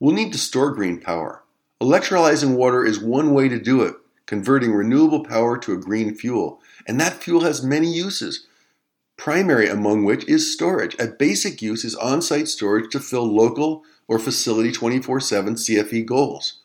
We'll 0.00 0.14
need 0.14 0.32
to 0.32 0.38
store 0.38 0.72
green 0.72 1.00
power. 1.00 1.42
Electrolyzing 1.80 2.56
water 2.56 2.84
is 2.84 2.98
one 2.98 3.32
way 3.32 3.48
to 3.48 3.60
do 3.60 3.82
it, 3.82 3.94
converting 4.26 4.72
renewable 4.72 5.24
power 5.24 5.56
to 5.58 5.72
a 5.72 5.78
green 5.78 6.14
fuel. 6.14 6.60
And 6.86 7.00
that 7.00 7.22
fuel 7.22 7.42
has 7.42 7.62
many 7.62 7.92
uses, 7.92 8.47
primary 9.18 9.68
among 9.68 10.04
which 10.04 10.26
is 10.26 10.50
storage. 10.50 10.96
A 10.98 11.08
basic 11.08 11.60
use 11.60 11.84
is 11.84 11.94
on 11.96 12.22
site 12.22 12.48
storage 12.48 12.90
to 12.92 13.00
fill 13.00 13.26
local 13.26 13.84
or 14.06 14.18
facility 14.18 14.72
24 14.72 15.20
7 15.20 15.54
CFE 15.56 16.06
goals. 16.06 16.60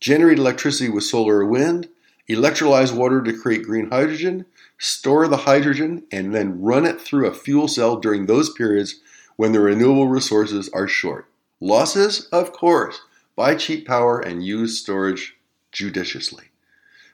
Generate 0.00 0.38
electricity 0.38 0.90
with 0.90 1.04
solar 1.04 1.38
or 1.38 1.46
wind, 1.46 1.88
electrolyze 2.28 2.92
water 2.92 3.22
to 3.22 3.32
create 3.32 3.62
green 3.62 3.88
hydrogen, 3.88 4.44
store 4.78 5.28
the 5.28 5.38
hydrogen, 5.38 6.02
and 6.10 6.34
then 6.34 6.60
run 6.60 6.84
it 6.84 7.00
through 7.00 7.26
a 7.26 7.34
fuel 7.34 7.68
cell 7.68 7.96
during 7.96 8.26
those 8.26 8.52
periods 8.52 9.00
when 9.36 9.52
the 9.52 9.60
renewable 9.60 10.08
resources 10.08 10.68
are 10.70 10.88
short. 10.88 11.26
Losses? 11.60 12.26
Of 12.32 12.52
course. 12.52 13.00
Buy 13.36 13.54
cheap 13.54 13.86
power 13.86 14.20
and 14.20 14.44
use 14.44 14.78
storage 14.78 15.36
judiciously. 15.70 16.46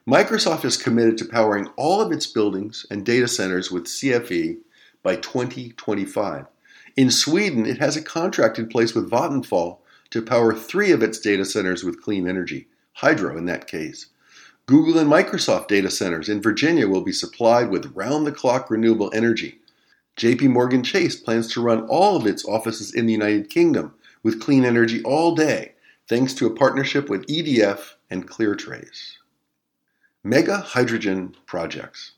Microsoft 0.09 0.65
is 0.65 0.79
committed 0.79 1.19
to 1.19 1.27
powering 1.27 1.69
all 1.77 2.01
of 2.01 2.11
its 2.11 2.27
buildings 2.27 2.87
and 2.91 3.05
data 3.05 3.29
centers 3.29 3.71
with 3.71 3.85
CFE 3.85 4.57
by 5.03 5.17
2025. 5.17 6.47
In 6.97 7.11
Sweden, 7.11 7.67
it 7.67 7.79
has 7.79 7.97
a 7.97 8.03
contract 8.03 8.59
in 8.59 8.69
place 8.69 8.95
with 8.95 9.11
Vattenfall 9.11 9.79
to 10.11 10.23
power 10.23 10.55
three 10.55 10.91
of 10.91 11.03
its 11.03 11.19
data 11.19 11.45
centers 11.45 11.85
with 11.85 12.03
clean 12.03 12.29
energy, 12.29 12.69
hydro 12.95 13.37
in 13.37 13.45
that 13.47 13.67
case. 13.67 14.07
Google 14.67 14.99
and 14.99 15.11
Microsoft 15.11 15.69
data 15.69 15.91
centers 15.91 16.29
in 16.29 16.43
Virginia 16.43 16.89
will 16.89 17.01
be 17.01 17.13
supplied 17.13 17.71
with 17.71 17.93
round 17.95 18.27
the 18.27 18.33
clock 18.33 18.71
renewable 18.71 19.11
energy. 19.15 19.61
JP 20.19 20.51
Morgan 20.51 20.83
Chase 20.83 21.17
plans 21.17 21.51
to 21.53 21.63
run 21.63 21.83
all 21.83 22.17
of 22.17 22.27
its 22.27 22.45
offices 22.45 22.93
in 22.93 23.07
the 23.07 23.13
United 23.13 23.49
Kingdom 23.49 23.95
with 24.23 24.41
clean 24.41 24.65
energy 24.65 25.03
all 25.05 25.35
day, 25.35 25.75
thanks 26.09 26.35
to 26.35 26.47
a 26.47 26.55
partnership 26.55 27.09
with 27.09 27.27
EDF 27.29 27.95
and 28.11 28.29
ClearTrace. 28.29 29.13
Mega 30.25 30.59
hydrogen 30.59 31.37
projects. 31.47 32.13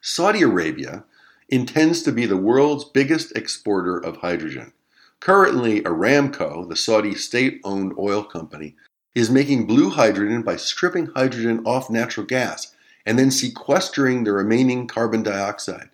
Saudi 0.00 0.42
Arabia 0.42 1.04
intends 1.48 2.02
to 2.02 2.12
be 2.12 2.26
the 2.26 2.36
world's 2.36 2.84
biggest 2.84 3.36
exporter 3.36 3.98
of 3.98 4.18
hydrogen. 4.18 4.72
Currently, 5.20 5.80
Aramco, 5.82 6.68
the 6.68 6.76
Saudi 6.76 7.14
state 7.14 7.60
owned 7.64 7.92
oil 7.98 8.22
company, 8.22 8.76
is 9.14 9.30
making 9.30 9.66
blue 9.66 9.90
hydrogen 9.90 10.42
by 10.42 10.56
stripping 10.56 11.06
hydrogen 11.06 11.62
off 11.64 11.90
natural 11.90 12.26
gas 12.26 12.74
and 13.04 13.18
then 13.18 13.30
sequestering 13.30 14.24
the 14.24 14.32
remaining 14.32 14.86
carbon 14.86 15.22
dioxide. 15.22 15.88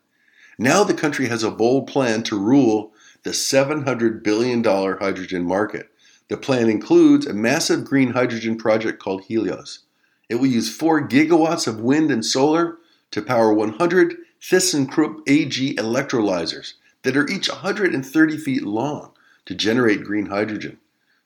Now 0.58 0.84
the 0.84 0.94
country 0.94 1.28
has 1.28 1.42
a 1.42 1.50
bold 1.50 1.86
plan 1.86 2.22
to 2.24 2.38
rule 2.38 2.92
the 3.22 3.30
$700 3.30 4.22
billion 4.22 4.62
hydrogen 4.62 5.44
market. 5.44 5.88
The 6.28 6.36
plan 6.36 6.68
includes 6.68 7.26
a 7.26 7.32
massive 7.32 7.84
green 7.84 8.10
hydrogen 8.10 8.56
project 8.58 9.00
called 9.00 9.24
Helios. 9.24 9.80
It 10.28 10.36
will 10.36 10.46
use 10.46 10.74
4 10.74 11.08
gigawatts 11.08 11.66
of 11.66 11.80
wind 11.80 12.10
and 12.10 12.24
solar 12.24 12.78
to 13.12 13.22
power 13.22 13.54
100 13.54 14.16
ThyssenKrupp 14.50 15.22
AG 15.26 15.74
electrolyzers 15.76 16.74
that 17.00 17.16
are 17.16 17.26
each 17.30 17.48
130 17.48 18.36
feet 18.36 18.62
long 18.62 19.12
to 19.46 19.54
generate 19.54 20.04
green 20.04 20.26
hydrogen. 20.26 20.76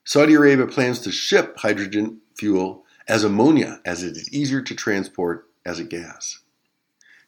Saudi 0.05 0.35
Arabia 0.35 0.65
plans 0.67 1.01
to 1.01 1.11
ship 1.11 1.57
hydrogen 1.57 2.21
fuel 2.37 2.85
as 3.09 3.25
ammonia 3.25 3.81
as 3.83 4.03
it 4.03 4.15
is 4.15 4.31
easier 4.31 4.61
to 4.61 4.73
transport 4.73 5.49
as 5.65 5.79
a 5.79 5.83
gas. 5.83 6.39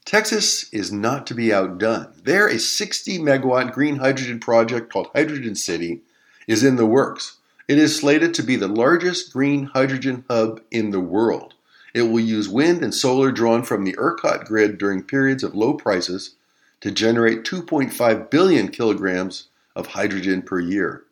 Texas 0.05 0.71
is 0.71 0.93
not 0.93 1.27
to 1.27 1.33
be 1.33 1.53
outdone. 1.53 2.13
There, 2.23 2.47
a 2.47 2.57
60 2.57 3.19
megawatt 3.19 3.73
green 3.73 3.97
hydrogen 3.97 4.39
project 4.39 4.93
called 4.93 5.09
Hydrogen 5.13 5.55
City 5.55 6.03
is 6.47 6.63
in 6.63 6.77
the 6.77 6.85
works. 6.85 7.39
It 7.67 7.77
is 7.77 7.99
slated 7.99 8.33
to 8.35 8.43
be 8.43 8.55
the 8.55 8.69
largest 8.69 9.33
green 9.33 9.65
hydrogen 9.65 10.23
hub 10.29 10.61
in 10.71 10.91
the 10.91 11.01
world. 11.01 11.55
It 11.93 12.03
will 12.03 12.19
use 12.19 12.47
wind 12.47 12.83
and 12.83 12.93
solar 12.93 13.31
drawn 13.31 13.63
from 13.63 13.83
the 13.83 13.95
ERCOT 13.97 14.45
grid 14.45 14.77
during 14.77 15.03
periods 15.03 15.43
of 15.43 15.55
low 15.55 15.73
prices 15.73 16.35
to 16.79 16.91
generate 16.91 17.43
2.5 17.43 18.29
billion 18.29 18.67
kilograms 18.69 19.47
of 19.75 19.87
hydrogen 19.87 20.41
per 20.41 20.59
year. 20.59 21.03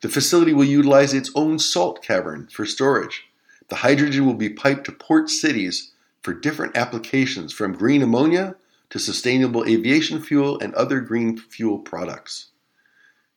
The 0.00 0.08
facility 0.08 0.52
will 0.52 0.64
utilize 0.64 1.12
its 1.12 1.30
own 1.34 1.58
salt 1.58 2.02
cavern 2.02 2.48
for 2.52 2.64
storage. 2.66 3.24
The 3.68 3.76
hydrogen 3.76 4.26
will 4.26 4.34
be 4.34 4.48
piped 4.48 4.84
to 4.84 4.92
port 4.92 5.28
cities 5.28 5.92
for 6.22 6.32
different 6.32 6.76
applications 6.76 7.52
from 7.52 7.72
green 7.72 8.02
ammonia 8.02 8.54
to 8.90 8.98
sustainable 8.98 9.64
aviation 9.66 10.20
fuel 10.20 10.58
and 10.60 10.74
other 10.74 11.00
green 11.00 11.36
fuel 11.36 11.78
products. 11.78 12.46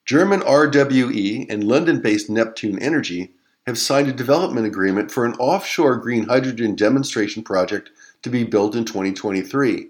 German 0.06 0.42
RWE 0.42 1.50
and 1.50 1.64
London 1.64 2.02
based 2.02 2.30
Neptune 2.30 2.80
Energy 2.80 3.34
have 3.72 3.78
signed 3.78 4.10
a 4.10 4.12
development 4.12 4.68
agreement 4.68 5.10
for 5.10 5.24
an 5.24 5.34
offshore 5.36 5.96
green 5.96 6.26
hydrogen 6.26 6.76
demonstration 6.76 7.42
project 7.42 7.90
to 8.22 8.30
be 8.30 8.44
built 8.44 8.76
in 8.76 8.84
2023. 8.84 9.88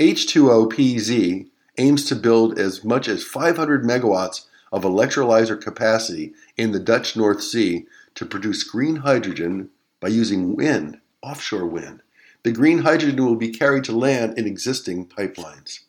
H2opZee 0.00 1.50
aims 1.76 2.04
to 2.06 2.16
build 2.16 2.58
as 2.58 2.82
much 2.82 3.06
as 3.06 3.22
500 3.22 3.84
megawatts 3.84 4.46
of 4.72 4.82
electrolyzer 4.82 5.60
capacity 5.60 6.32
in 6.56 6.72
the 6.72 6.80
Dutch 6.80 7.12
NorthC 7.12 7.84
to 8.14 8.24
produce 8.24 8.64
green 8.64 8.96
hydrogen 8.96 9.68
by 10.00 10.08
using 10.08 10.56
wind, 10.56 10.98
offshore 11.20 11.66
wind. 11.66 12.00
The 12.44 12.52
green 12.52 12.78
hydrogen 12.78 13.26
will 13.26 13.36
be 13.36 13.50
carried 13.50 13.84
to 13.84 13.92
land 13.92 14.38
in 14.38 14.46
existing 14.46 15.06
pipelines. 15.06 15.80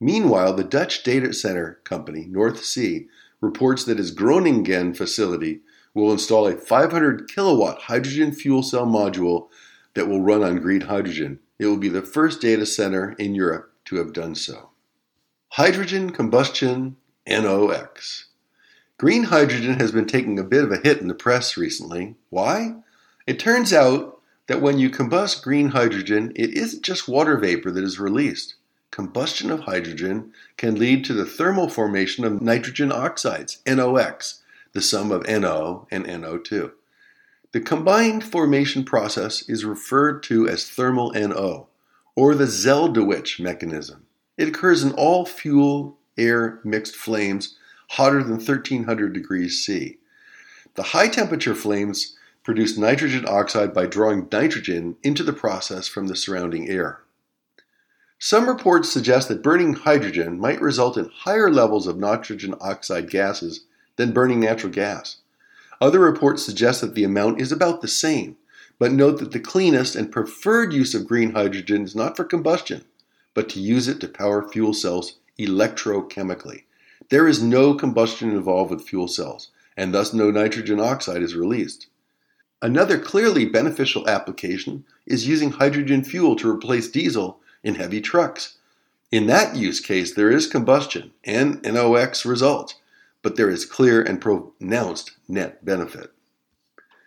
Meanwhile, 0.00 0.54
the 0.54 0.64
Dutch 0.64 1.04
data 1.04 1.32
center 1.34 1.78
company, 1.84 2.26
North 2.28 2.64
Sea, 2.64 3.06
reports 3.40 3.84
that 3.84 4.00
its 4.00 4.10
Groningen 4.10 4.92
facility 4.92 5.60
will 5.94 6.12
install 6.12 6.46
a 6.46 6.56
500 6.56 7.28
kilowatt 7.28 7.82
hydrogen 7.82 8.32
fuel 8.32 8.62
cell 8.62 8.86
module 8.86 9.48
that 9.94 10.08
will 10.08 10.20
run 10.20 10.42
on 10.42 10.60
green 10.60 10.82
hydrogen. 10.82 11.38
It 11.58 11.66
will 11.66 11.76
be 11.76 11.88
the 11.88 12.02
first 12.02 12.40
data 12.40 12.66
center 12.66 13.12
in 13.12 13.34
Europe 13.34 13.72
to 13.86 13.96
have 13.96 14.12
done 14.12 14.34
so. 14.34 14.70
Hydrogen 15.50 16.10
combustion 16.10 16.96
NOx. 17.26 18.26
Green 18.98 19.24
hydrogen 19.24 19.78
has 19.78 19.92
been 19.92 20.06
taking 20.06 20.38
a 20.38 20.44
bit 20.44 20.64
of 20.64 20.72
a 20.72 20.78
hit 20.78 21.00
in 21.00 21.08
the 21.08 21.14
press 21.14 21.56
recently. 21.56 22.14
Why? 22.30 22.76
It 23.26 23.38
turns 23.38 23.72
out 23.72 24.20
that 24.46 24.62
when 24.62 24.78
you 24.78 24.90
combust 24.90 25.42
green 25.42 25.68
hydrogen, 25.68 26.32
it 26.34 26.50
isn't 26.50 26.82
just 26.82 27.08
water 27.08 27.36
vapor 27.36 27.70
that 27.70 27.84
is 27.84 28.00
released. 28.00 28.54
Combustion 28.90 29.50
of 29.50 29.60
hydrogen 29.60 30.32
can 30.56 30.74
lead 30.74 31.04
to 31.04 31.14
the 31.14 31.24
thermal 31.24 31.68
formation 31.68 32.24
of 32.24 32.42
nitrogen 32.42 32.92
oxides, 32.92 33.58
NOx, 33.66 34.41
the 34.72 34.82
sum 34.82 35.10
of 35.10 35.26
NO 35.28 35.86
and 35.90 36.04
NO2. 36.06 36.72
The 37.52 37.60
combined 37.60 38.24
formation 38.24 38.84
process 38.84 39.46
is 39.48 39.64
referred 39.64 40.22
to 40.24 40.48
as 40.48 40.68
thermal 40.68 41.12
NO, 41.12 41.68
or 42.16 42.34
the 42.34 42.46
Zeldovich 42.46 43.38
mechanism. 43.38 44.06
It 44.38 44.48
occurs 44.48 44.82
in 44.82 44.92
all 44.92 45.26
fuel 45.26 45.98
air 46.16 46.60
mixed 46.64 46.96
flames 46.96 47.56
hotter 47.90 48.22
than 48.22 48.36
1300 48.36 49.12
degrees 49.12 49.64
C. 49.64 49.98
The 50.74 50.82
high 50.82 51.08
temperature 51.08 51.54
flames 51.54 52.16
produce 52.42 52.78
nitrogen 52.78 53.26
oxide 53.28 53.74
by 53.74 53.86
drawing 53.86 54.28
nitrogen 54.32 54.96
into 55.02 55.22
the 55.22 55.32
process 55.32 55.86
from 55.86 56.06
the 56.06 56.16
surrounding 56.16 56.68
air. 56.68 57.00
Some 58.18 58.48
reports 58.48 58.90
suggest 58.90 59.28
that 59.28 59.42
burning 59.42 59.74
hydrogen 59.74 60.40
might 60.40 60.60
result 60.60 60.96
in 60.96 61.10
higher 61.12 61.50
levels 61.50 61.86
of 61.86 61.98
nitrogen 61.98 62.54
oxide 62.60 63.10
gases 63.10 63.66
than 63.96 64.12
burning 64.12 64.40
natural 64.40 64.72
gas. 64.72 65.18
Other 65.80 65.98
reports 65.98 66.44
suggest 66.44 66.80
that 66.80 66.94
the 66.94 67.04
amount 67.04 67.40
is 67.40 67.52
about 67.52 67.80
the 67.80 67.88
same, 67.88 68.36
but 68.78 68.92
note 68.92 69.18
that 69.18 69.32
the 69.32 69.40
cleanest 69.40 69.96
and 69.96 70.12
preferred 70.12 70.72
use 70.72 70.94
of 70.94 71.06
green 71.06 71.32
hydrogen 71.32 71.82
is 71.82 71.94
not 71.94 72.16
for 72.16 72.24
combustion, 72.24 72.84
but 73.34 73.48
to 73.50 73.60
use 73.60 73.88
it 73.88 74.00
to 74.00 74.08
power 74.08 74.48
fuel 74.48 74.74
cells 74.74 75.18
electrochemically. 75.38 76.64
There 77.08 77.26
is 77.26 77.42
no 77.42 77.74
combustion 77.74 78.30
involved 78.30 78.70
with 78.70 78.86
fuel 78.86 79.08
cells, 79.08 79.50
and 79.76 79.92
thus 79.92 80.12
no 80.12 80.30
nitrogen 80.30 80.80
oxide 80.80 81.22
is 81.22 81.34
released. 81.34 81.88
Another 82.60 82.98
clearly 82.98 83.44
beneficial 83.44 84.08
application 84.08 84.84
is 85.06 85.26
using 85.26 85.50
hydrogen 85.50 86.04
fuel 86.04 86.36
to 86.36 86.50
replace 86.50 86.88
diesel 86.88 87.40
in 87.64 87.74
heavy 87.74 88.00
trucks. 88.00 88.58
In 89.10 89.26
that 89.26 89.56
use 89.56 89.80
case, 89.80 90.14
there 90.14 90.30
is 90.30 90.46
combustion 90.46 91.12
and 91.24 91.60
NOx 91.62 92.24
results, 92.24 92.76
but 93.22 93.36
there 93.36 93.50
is 93.50 93.64
clear 93.64 94.02
and 94.02 94.20
pronounced 94.20 95.12
net 95.28 95.64
benefit. 95.64 96.12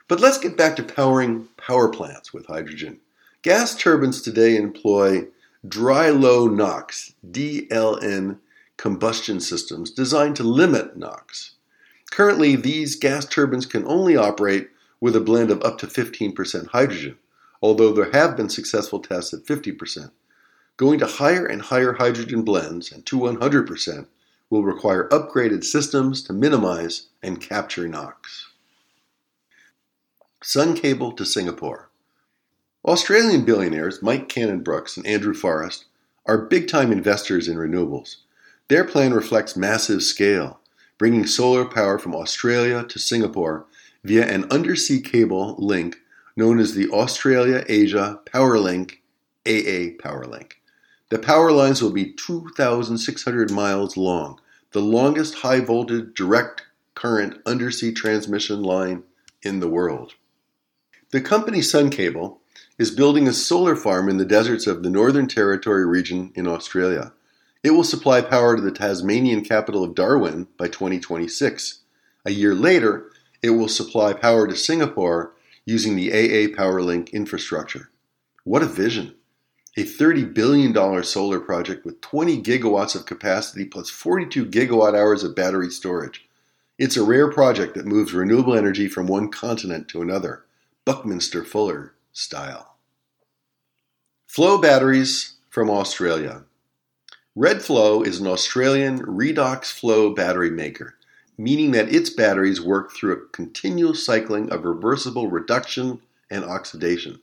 But 0.08 0.20
let's 0.20 0.38
get 0.38 0.58
back 0.58 0.76
to 0.78 0.84
powering 0.84 1.48
power 1.58 1.90
plants 1.90 2.34
with 2.34 2.48
hydrogen. 2.48 3.00
Gas 3.42 3.76
turbines 3.76 4.22
today 4.22 4.56
employ 4.56 5.28
dry 5.68 6.10
low 6.10 6.48
NOx 6.48 7.14
DLN 7.30 8.40
combustion 8.78 9.40
systems 9.40 9.92
designed 9.92 10.36
to 10.36 10.44
limit 10.44 10.98
NOx. 10.98 11.56
Currently, 12.12 12.56
these 12.56 12.96
gas 12.96 13.26
turbines 13.26 13.66
can 13.66 13.86
only 13.86 14.16
operate 14.16 14.70
with 15.00 15.16
a 15.16 15.22
blend 15.22 15.52
of 15.52 15.62
up 15.64 15.78
to 15.80 15.88
15% 15.88 16.68
hydrogen, 16.68 17.18
although 17.62 17.92
there 17.92 18.12
have 18.12 18.38
been 18.38 18.50
successful 18.50 19.00
tests 19.00 19.34
at 19.34 19.46
50%. 19.46 20.12
Going 20.78 21.00
to 21.00 21.06
higher 21.06 21.46
and 21.46 21.62
higher 21.62 21.94
hydrogen 21.94 22.44
blends 22.44 22.92
and 22.92 23.06
to 23.08 23.18
100% 23.18 24.08
will 24.50 24.64
require 24.64 25.10
upgraded 25.10 25.64
systems 25.64 26.22
to 26.24 26.34
minimize 26.34 27.08
and 27.24 27.42
capture 27.42 27.88
NOx. 27.88 28.48
Sun 30.44 30.76
Cable 30.76 31.12
to 31.14 31.26
Singapore. 31.26 31.90
Australian 32.86 33.44
billionaires 33.46 34.04
Mike 34.04 34.30
Cannon-Brookes 34.30 34.96
and 34.96 35.08
Andrew 35.08 35.34
Forrest 35.34 35.86
are 36.26 36.38
big 36.38 36.68
time 36.68 36.92
investors 36.92 37.48
in 37.48 37.58
renewables. 37.58 38.18
Their 38.68 38.84
plan 38.84 39.14
reflects 39.14 39.56
massive 39.56 40.04
scale, 40.04 40.60
bringing 40.98 41.26
solar 41.26 41.66
power 41.66 41.98
from 41.98 42.16
Australia 42.16 42.84
to 42.84 43.00
Singapore 43.00 43.66
via 44.04 44.26
an 44.28 44.46
undersea 44.52 45.02
cable 45.02 45.56
link 45.58 45.98
known 46.36 46.60
as 46.60 46.74
the 46.74 46.90
Australia 46.90 47.64
Asia 47.68 48.20
Power 48.26 48.60
Link, 48.60 49.02
AA 49.48 49.96
Power 50.00 50.26
Link. 50.26 50.62
The 51.10 51.20
power 51.20 51.52
lines 51.52 51.84
will 51.84 51.92
be 51.92 52.14
2,600 52.14 53.52
miles 53.52 53.96
long, 53.96 54.40
the 54.72 54.82
longest 54.82 55.36
high 55.36 55.60
voltage 55.60 56.16
direct 56.16 56.64
current 56.96 57.40
undersea 57.46 57.92
transmission 57.92 58.64
line 58.64 59.04
in 59.44 59.60
the 59.60 59.70
world. 59.70 60.16
The 61.12 61.22
company 61.22 61.62
Sun 61.62 61.92
Cable 61.92 62.42
is 62.80 62.90
building 62.90 63.28
a 63.28 63.34
solar 63.34 63.76
farm 63.76 64.10
in 64.10 64.18
the 64.18 64.26
deserts 64.26 64.66
of 64.66 64.82
the 64.82 64.90
Northern 64.90 65.28
Territory 65.28 65.86
region 65.86 66.32
in 66.34 66.48
Australia. 66.48 67.14
It 67.64 67.72
will 67.72 67.84
supply 67.84 68.22
power 68.22 68.56
to 68.56 68.62
the 68.62 68.72
Tasmanian 68.72 69.44
capital 69.44 69.84
of 69.84 69.94
Darwin 69.94 70.48
by 70.58 70.68
2026. 70.68 71.82
A 72.26 72.32
year 72.32 72.56
later, 72.56 73.12
it 73.44 73.52
will 73.52 73.68
supply 73.68 74.14
power 74.14 74.48
to 74.48 74.56
Singapore 74.56 75.36
using 75.66 75.96
the 75.96 76.12
AA 76.12 76.54
PowerLink 76.56 77.12
infrastructure. 77.14 77.92
What 78.44 78.64
a 78.64 78.68
vision! 78.68 79.14
A 79.78 79.84
$30 79.84 80.34
billion 80.34 81.04
solar 81.04 81.40
project 81.42 81.86
with 81.86 82.00
20 82.00 82.42
gigawatts 82.42 82.96
of 82.96 83.06
capacity 83.06 83.66
plus 83.66 83.90
42 83.90 84.46
gigawatt 84.46 84.98
hours 84.98 85.22
of 85.22 85.36
battery 85.36 85.70
storage. 85.70 86.26
It's 86.78 86.96
a 86.96 87.04
rare 87.04 87.30
project 87.30 87.76
that 87.76 87.86
moves 87.86 88.14
renewable 88.14 88.56
energy 88.56 88.88
from 88.88 89.06
one 89.06 89.30
continent 89.30 89.90
to 89.90 90.02
another, 90.02 90.46
Buckminster 90.86 91.44
Fuller 91.44 91.94
style. 92.14 92.76
Flow 94.28 94.58
batteries 94.58 95.34
from 95.50 95.70
Australia. 95.70 96.44
Redflow 97.38 98.08
is 98.08 98.22
an 98.22 98.28
Australian 98.28 99.00
redox 99.00 99.66
flow 99.66 100.14
battery 100.14 100.52
maker, 100.52 100.96
meaning 101.38 101.72
that 101.72 101.94
its 101.94 102.10
batteries 102.10 102.62
work 102.62 102.94
through 102.94 103.12
a 103.12 103.28
continual 103.34 103.94
cycling 103.94 104.50
of 104.54 104.64
reversible 104.64 105.28
reduction 105.28 106.00
and 106.30 106.46
oxidation. 106.46 107.20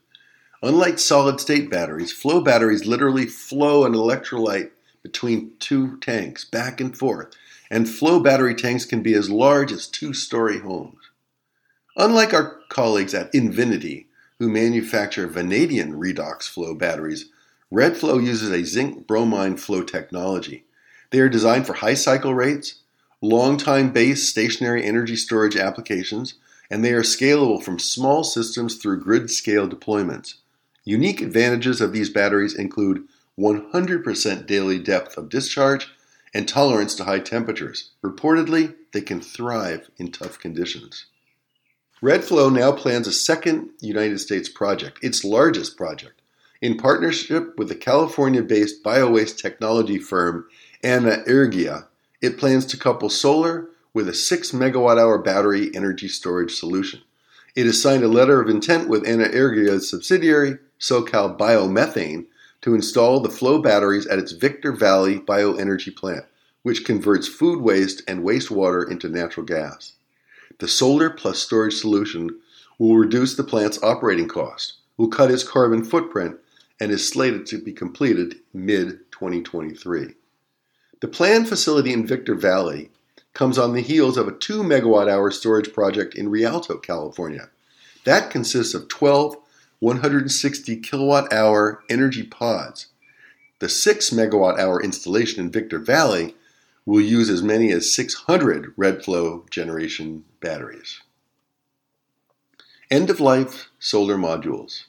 Unlike 0.62 0.98
solid 0.98 1.40
state 1.40 1.70
batteries, 1.70 2.12
flow 2.12 2.40
batteries 2.40 2.86
literally 2.86 3.26
flow 3.26 3.84
an 3.84 3.94
electrolyte 3.94 4.70
between 5.02 5.52
two 5.58 5.98
tanks 5.98 6.44
back 6.44 6.80
and 6.80 6.96
forth 6.96 7.34
and 7.72 7.88
flow 7.88 8.20
battery 8.20 8.54
tanks 8.54 8.84
can 8.84 9.02
be 9.02 9.14
as 9.14 9.30
large 9.30 9.72
as 9.72 9.86
two 9.86 10.12
story 10.12 10.58
homes. 10.58 11.08
Unlike 11.96 12.34
our 12.34 12.58
colleagues 12.68 13.14
at 13.14 13.34
Invinity, 13.34 14.08
who 14.38 14.50
manufacture 14.50 15.26
vanadium 15.26 15.92
redox 15.92 16.42
flow 16.42 16.74
batteries, 16.74 17.30
Redflow 17.72 18.22
uses 18.22 18.50
a 18.50 18.64
zinc 18.64 19.06
bromine 19.06 19.56
flow 19.56 19.82
technology. 19.82 20.66
They 21.10 21.20
are 21.20 21.30
designed 21.30 21.66
for 21.66 21.72
high 21.72 21.94
cycle 21.94 22.34
rates, 22.34 22.80
long 23.22 23.56
time 23.56 23.90
based 23.90 24.28
stationary 24.28 24.84
energy 24.84 25.16
storage 25.16 25.56
applications, 25.56 26.34
and 26.70 26.84
they 26.84 26.92
are 26.92 27.00
scalable 27.00 27.62
from 27.62 27.78
small 27.78 28.22
systems 28.22 28.76
through 28.76 29.02
grid 29.02 29.30
scale 29.30 29.66
deployments. 29.66 30.34
Unique 30.84 31.20
advantages 31.20 31.80
of 31.80 31.92
these 31.92 32.10
batteries 32.10 32.54
include 32.54 33.06
100% 33.38 34.46
daily 34.46 34.78
depth 34.78 35.16
of 35.16 35.28
discharge 35.28 35.88
and 36.34 36.48
tolerance 36.48 36.94
to 36.94 37.04
high 37.04 37.20
temperatures. 37.20 37.90
Reportedly, 38.02 38.74
they 38.92 39.00
can 39.00 39.20
thrive 39.20 39.88
in 39.98 40.10
tough 40.10 40.38
conditions. 40.38 41.06
Redflow 42.02 42.52
now 42.52 42.72
plans 42.72 43.06
a 43.06 43.12
second 43.12 43.70
United 43.80 44.18
States 44.18 44.48
project, 44.48 44.98
its 45.02 45.24
largest 45.24 45.76
project, 45.76 46.20
in 46.60 46.76
partnership 46.76 47.56
with 47.56 47.68
the 47.68 47.76
California 47.76 48.42
based 48.42 48.82
biowaste 48.82 49.38
technology 49.38 49.98
firm 49.98 50.46
Anaergia. 50.82 51.86
It 52.20 52.38
plans 52.38 52.66
to 52.66 52.76
couple 52.76 53.08
solar 53.08 53.68
with 53.94 54.08
a 54.08 54.14
6 54.14 54.50
megawatt 54.50 54.98
hour 54.98 55.18
battery 55.18 55.70
energy 55.74 56.08
storage 56.08 56.54
solution. 56.54 57.02
It 57.54 57.66
has 57.66 57.80
signed 57.80 58.02
a 58.02 58.08
letter 58.08 58.40
of 58.40 58.48
intent 58.48 58.88
with 58.88 59.04
Anaergia's 59.04 59.88
subsidiary, 59.88 60.58
SoCal 60.82 61.38
Biomethane, 61.38 62.26
to 62.60 62.74
install 62.74 63.20
the 63.20 63.30
flow 63.30 63.60
batteries 63.60 64.06
at 64.06 64.18
its 64.18 64.32
Victor 64.32 64.72
Valley 64.72 65.18
bioenergy 65.18 65.94
plant, 65.94 66.24
which 66.62 66.84
converts 66.84 67.28
food 67.28 67.60
waste 67.60 68.02
and 68.06 68.24
wastewater 68.24 68.88
into 68.88 69.08
natural 69.08 69.46
gas. 69.46 69.92
The 70.58 70.68
solar 70.68 71.08
plus 71.10 71.38
storage 71.38 71.74
solution 71.74 72.40
will 72.78 72.96
reduce 72.96 73.34
the 73.34 73.44
plant's 73.44 73.82
operating 73.82 74.28
costs, 74.28 74.74
will 74.96 75.08
cut 75.08 75.30
its 75.30 75.44
carbon 75.44 75.84
footprint, 75.84 76.36
and 76.80 76.90
is 76.90 77.08
slated 77.08 77.46
to 77.46 77.58
be 77.58 77.72
completed 77.72 78.36
mid 78.52 79.10
2023. 79.12 80.14
The 81.00 81.08
planned 81.08 81.48
facility 81.48 81.92
in 81.92 82.06
Victor 82.06 82.34
Valley 82.34 82.90
comes 83.34 83.58
on 83.58 83.72
the 83.72 83.80
heels 83.80 84.16
of 84.16 84.28
a 84.28 84.32
2 84.32 84.62
megawatt 84.62 85.08
hour 85.08 85.30
storage 85.30 85.72
project 85.72 86.14
in 86.14 86.28
Rialto, 86.28 86.76
California. 86.76 87.48
That 88.04 88.30
consists 88.30 88.74
of 88.74 88.88
12 88.88 89.36
160 89.82 90.76
kilowatt 90.76 91.32
hour 91.32 91.82
energy 91.90 92.22
pods. 92.22 92.86
The 93.58 93.68
6 93.68 94.10
megawatt 94.10 94.56
hour 94.56 94.80
installation 94.80 95.44
in 95.44 95.50
Victor 95.50 95.80
Valley 95.80 96.36
will 96.86 97.00
use 97.00 97.28
as 97.28 97.42
many 97.42 97.72
as 97.72 97.92
600 97.92 98.76
Redflow 98.76 99.50
generation 99.50 100.22
batteries. 100.40 101.00
End 102.92 103.10
of 103.10 103.18
life 103.18 103.70
solar 103.80 104.14
modules. 104.14 104.84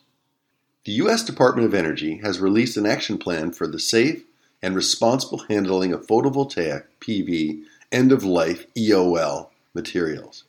The 0.85 0.91
U.S. 0.91 1.23
Department 1.23 1.65
of 1.65 1.73
Energy 1.73 2.17
has 2.17 2.39
released 2.39 2.77
an 2.77 2.85
action 2.85 3.17
plan 3.17 3.51
for 3.51 3.65
the 3.65 3.79
safe 3.79 4.23
and 4.61 4.75
responsible 4.75 5.43
handling 5.49 5.91
of 5.91 6.05
photovoltaic 6.05 6.83
PV 7.01 7.63
end 7.91 8.11
of 8.11 8.23
life 8.23 8.67
EOL 8.75 9.49
materials. 9.73 10.43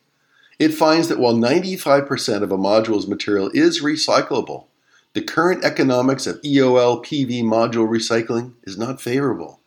It 0.57 0.73
finds 0.73 1.09
that 1.09 1.19
while 1.19 1.35
95% 1.35 2.41
of 2.41 2.51
a 2.51 2.57
module's 2.57 3.07
material 3.07 3.51
is 3.53 3.83
recyclable, 3.83 4.67
the 5.13 5.21
current 5.21 5.65
economics 5.65 6.27
of 6.27 6.41
EOL 6.41 7.03
PV 7.03 7.43
module 7.43 7.87
recycling 7.87 8.53
is 8.63 8.77
not 8.77 9.01
favorable. 9.01 9.59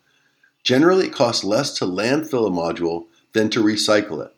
Generally, 0.62 1.08
it 1.08 1.12
costs 1.12 1.44
less 1.44 1.74
to 1.74 1.84
landfill 1.84 2.46
a 2.46 2.50
module 2.50 3.06
than 3.32 3.50
to 3.50 3.62
recycle 3.62 4.24
it. 4.24 4.34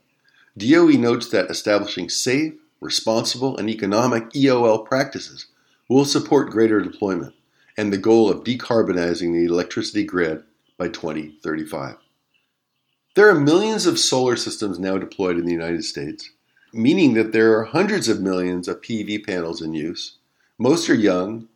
DOE 0.58 0.98
notes 0.98 1.28
that 1.30 1.50
establishing 1.50 2.08
safe, 2.08 2.54
responsible, 2.80 3.56
and 3.56 3.70
economic 3.70 4.30
EOL 4.30 4.84
practices 4.84 5.46
will 5.88 6.04
support 6.04 6.50
greater 6.50 6.80
deployment 6.80 7.34
and 7.76 7.92
the 7.92 7.98
goal 7.98 8.28
of 8.28 8.44
decarbonizing 8.44 9.32
the 9.32 9.44
electricity 9.44 10.04
grid 10.04 10.42
by 10.76 10.88
2035. 10.88 11.96
There 13.14 13.28
are 13.28 13.40
millions 13.40 13.86
of 13.86 13.98
solar 13.98 14.36
systems 14.36 14.78
now 14.78 14.98
deployed 14.98 15.38
in 15.38 15.44
the 15.44 15.52
United 15.52 15.84
States 15.84 16.30
meaning 16.72 17.14
that 17.14 17.32
there 17.32 17.58
are 17.58 17.64
hundreds 17.64 18.08
of 18.08 18.20
millions 18.20 18.68
of 18.68 18.80
PV 18.80 19.26
panels 19.26 19.60
in 19.62 19.74
use. 19.74 20.18
Most 20.58 20.88
are 20.90 20.94
young. 20.94 21.48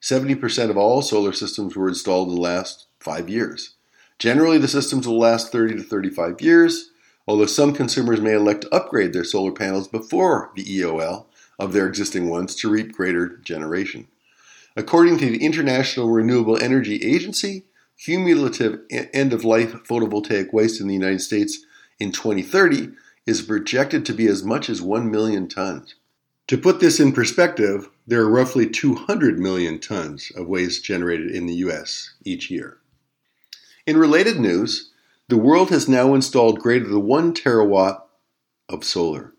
70% 0.00 0.70
of 0.70 0.76
all 0.76 1.02
solar 1.02 1.32
systems 1.32 1.76
were 1.76 1.88
installed 1.88 2.28
in 2.28 2.34
the 2.34 2.40
last 2.40 2.86
five 2.98 3.28
years. 3.28 3.74
Generally, 4.18 4.58
the 4.58 4.68
systems 4.68 5.06
will 5.06 5.18
last 5.18 5.52
30 5.52 5.76
to 5.76 5.82
35 5.82 6.40
years, 6.40 6.90
although 7.26 7.46
some 7.46 7.72
consumers 7.72 8.20
may 8.20 8.34
elect 8.34 8.62
to 8.62 8.74
upgrade 8.74 9.12
their 9.12 9.24
solar 9.24 9.52
panels 9.52 9.88
before 9.88 10.50
the 10.54 10.64
EOL 10.64 11.26
of 11.58 11.72
their 11.72 11.86
existing 11.86 12.28
ones 12.28 12.54
to 12.56 12.70
reap 12.70 12.92
greater 12.92 13.36
generation. 13.38 14.08
According 14.76 15.18
to 15.18 15.30
the 15.30 15.44
International 15.44 16.08
Renewable 16.08 16.56
Energy 16.56 16.96
Agency, 17.02 17.64
cumulative 17.98 18.80
end 18.90 19.32
of 19.32 19.44
life 19.44 19.72
photovoltaic 19.84 20.52
waste 20.52 20.80
in 20.80 20.88
the 20.88 20.94
United 20.94 21.20
States 21.20 21.64
in 22.00 22.10
2030 22.10 22.92
is 23.26 23.42
projected 23.42 24.04
to 24.06 24.12
be 24.12 24.26
as 24.26 24.42
much 24.42 24.68
as 24.68 24.82
1 24.82 25.10
million 25.10 25.48
tons. 25.48 25.94
To 26.48 26.58
put 26.58 26.80
this 26.80 26.98
in 26.98 27.12
perspective, 27.12 27.88
there 28.06 28.20
are 28.22 28.28
roughly 28.28 28.68
200 28.68 29.38
million 29.38 29.78
tons 29.78 30.32
of 30.36 30.48
waste 30.48 30.84
generated 30.84 31.30
in 31.30 31.46
the 31.46 31.54
US 31.54 32.14
each 32.24 32.50
year. 32.50 32.78
In 33.86 33.96
related 33.96 34.40
news, 34.40 34.90
the 35.28 35.38
world 35.38 35.70
has 35.70 35.88
now 35.88 36.14
installed 36.14 36.58
greater 36.58 36.88
than 36.88 37.04
1 37.04 37.34
terawatt 37.34 38.02
of 38.68 38.84
solar. 38.84 39.32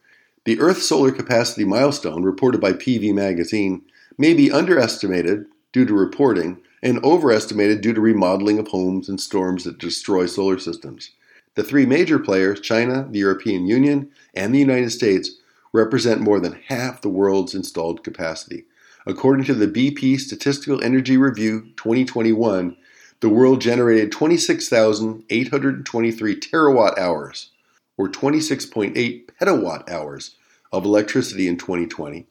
The 0.45 0.59
Earth 0.59 0.81
solar 0.81 1.11
capacity 1.11 1.65
milestone 1.65 2.23
reported 2.23 2.59
by 2.59 2.73
PV 2.73 3.13
Magazine 3.13 3.83
may 4.17 4.33
be 4.33 4.51
underestimated 4.51 5.45
due 5.71 5.85
to 5.85 5.93
reporting 5.93 6.61
and 6.81 7.03
overestimated 7.03 7.81
due 7.81 7.93
to 7.93 8.01
remodeling 8.01 8.59
of 8.59 8.67
homes 8.67 9.07
and 9.07 9.19
storms 9.19 9.63
that 9.63 9.77
destroy 9.77 10.25
solar 10.25 10.59
systems. 10.59 11.11
The 11.55 11.63
three 11.63 11.85
major 11.85 12.17
players, 12.17 12.59
China, 12.59 13.07
the 13.09 13.19
European 13.19 13.67
Union, 13.67 14.09
and 14.33 14.53
the 14.53 14.59
United 14.59 14.91
States, 14.91 15.29
represent 15.71 16.21
more 16.21 16.39
than 16.39 16.59
half 16.67 17.01
the 17.01 17.09
world's 17.09 17.53
installed 17.53 18.03
capacity. 18.03 18.65
According 19.05 19.45
to 19.45 19.53
the 19.53 19.67
BP 19.67 20.19
Statistical 20.19 20.83
Energy 20.83 21.15
Review 21.17 21.71
2021, 21.77 22.75
the 23.19 23.29
world 23.29 23.61
generated 23.61 24.11
26,823 24.11 26.39
terawatt 26.39 26.97
hours, 26.97 27.51
or 27.97 28.09
26.8 28.09 29.27
petawatt 29.27 29.87
hours, 29.89 30.35
of 30.71 30.85
electricity 30.85 31.47
in 31.47 31.57
2020, 31.57 32.25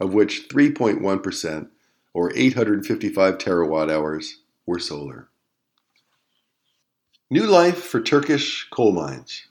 of 0.00 0.12
which 0.12 0.48
3.1%, 0.48 1.68
or 2.12 2.32
855 2.34 3.38
terawatt 3.38 3.88
hours, 3.90 4.40
were 4.66 4.80
solar. 4.80 5.28
New 7.30 7.46
life 7.46 7.82
for 7.82 8.02
Turkish 8.02 8.68
coal 8.68 8.92
mines. 8.92 9.46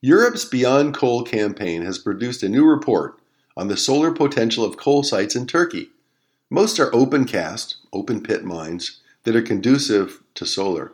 Europe's 0.00 0.44
Beyond 0.44 0.92
Coal 0.92 1.22
campaign 1.22 1.82
has 1.82 2.00
produced 2.00 2.42
a 2.42 2.48
new 2.48 2.64
report 2.64 3.20
on 3.56 3.68
the 3.68 3.76
solar 3.76 4.10
potential 4.10 4.64
of 4.64 4.76
coal 4.76 5.04
sites 5.04 5.36
in 5.36 5.46
Turkey. 5.46 5.90
Most 6.50 6.80
are 6.80 6.92
open 6.92 7.26
cast, 7.26 7.76
open 7.92 8.20
pit 8.20 8.44
mines 8.44 8.98
that 9.22 9.36
are 9.36 9.40
conducive 9.40 10.20
to 10.34 10.44
solar. 10.44 10.90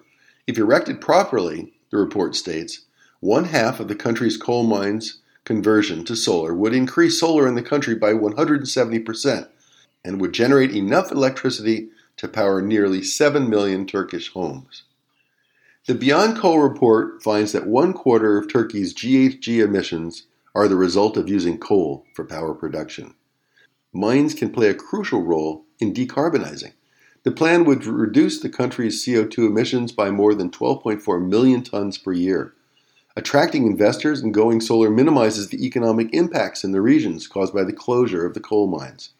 If 0.46 0.58
erected 0.58 1.00
properly, 1.00 1.72
the 1.90 1.96
report 1.96 2.36
states, 2.36 2.80
one 3.20 3.46
half 3.46 3.80
of 3.80 3.88
the 3.88 3.94
country's 3.94 4.36
coal 4.36 4.64
mines 4.64 5.20
conversion 5.44 6.04
to 6.04 6.14
solar 6.14 6.52
would 6.52 6.74
increase 6.74 7.18
solar 7.18 7.48
in 7.48 7.54
the 7.54 7.62
country 7.62 7.94
by 7.94 8.12
170% 8.12 9.48
and 10.04 10.20
would 10.20 10.34
generate 10.34 10.76
enough 10.76 11.10
electricity 11.10 11.88
to 12.18 12.28
power 12.28 12.60
nearly 12.60 13.02
7 13.02 13.48
million 13.48 13.86
Turkish 13.86 14.30
homes. 14.32 14.82
The 15.86 15.94
Beyond 15.94 16.36
Coal 16.36 16.58
report 16.58 17.22
finds 17.22 17.52
that 17.52 17.68
one 17.68 17.92
quarter 17.92 18.36
of 18.36 18.48
Turkey's 18.48 18.92
GHG 18.92 19.62
emissions 19.62 20.24
are 20.52 20.66
the 20.66 20.74
result 20.74 21.16
of 21.16 21.28
using 21.28 21.58
coal 21.58 22.04
for 22.12 22.24
power 22.24 22.54
production. 22.54 23.14
Mines 23.92 24.34
can 24.34 24.50
play 24.50 24.68
a 24.68 24.74
crucial 24.74 25.22
role 25.22 25.64
in 25.78 25.94
decarbonizing. 25.94 26.72
The 27.22 27.30
plan 27.30 27.64
would 27.66 27.84
reduce 27.86 28.40
the 28.40 28.48
country's 28.48 29.04
CO2 29.04 29.46
emissions 29.46 29.92
by 29.92 30.10
more 30.10 30.34
than 30.34 30.50
12.4 30.50 31.24
million 31.24 31.62
tons 31.62 31.98
per 31.98 32.10
year. 32.10 32.52
Attracting 33.16 33.64
investors 33.64 34.20
and 34.20 34.34
going 34.34 34.60
solar 34.60 34.90
minimizes 34.90 35.50
the 35.50 35.64
economic 35.64 36.12
impacts 36.12 36.64
in 36.64 36.72
the 36.72 36.80
regions 36.80 37.28
caused 37.28 37.54
by 37.54 37.62
the 37.62 37.72
closure 37.72 38.26
of 38.26 38.34
the 38.34 38.40
coal 38.40 38.66
mines. 38.66 39.10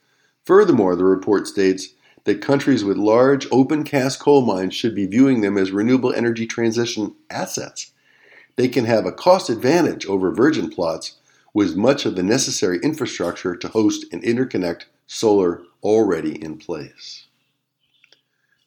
Furthermore, 0.44 0.96
the 0.96 1.05
report 1.05 1.46
states 1.46 1.90
that 2.27 2.43
countries 2.43 2.85
with 2.85 2.97
large 2.97 3.47
open 3.53 3.85
cast 3.85 4.19
coal 4.19 4.45
mines 4.45 4.75
should 4.75 4.97
be 4.97 5.07
viewing 5.07 5.41
them 5.41 5.57
as 5.57 5.71
renewable 5.71 6.12
energy 6.12 6.45
transition 6.45 7.15
assets. 7.31 7.93
They 8.57 8.69
can 8.69 8.85
have 8.85 9.07
a 9.07 9.12
cost 9.12 9.49
advantage 9.49 10.05
over 10.07 10.35
virgin 10.35 10.69
plots 10.69 11.19
with 11.55 11.77
much 11.77 12.05
of 12.05 12.17
the 12.17 12.25
necessary 12.25 12.81
infrastructure 12.83 13.55
to 13.57 13.69
host 13.69 14.07
and 14.12 14.23
interconnect 14.25 14.87
solar 15.07 15.62
already 15.85 16.43
in 16.43 16.59
place. 16.59 17.27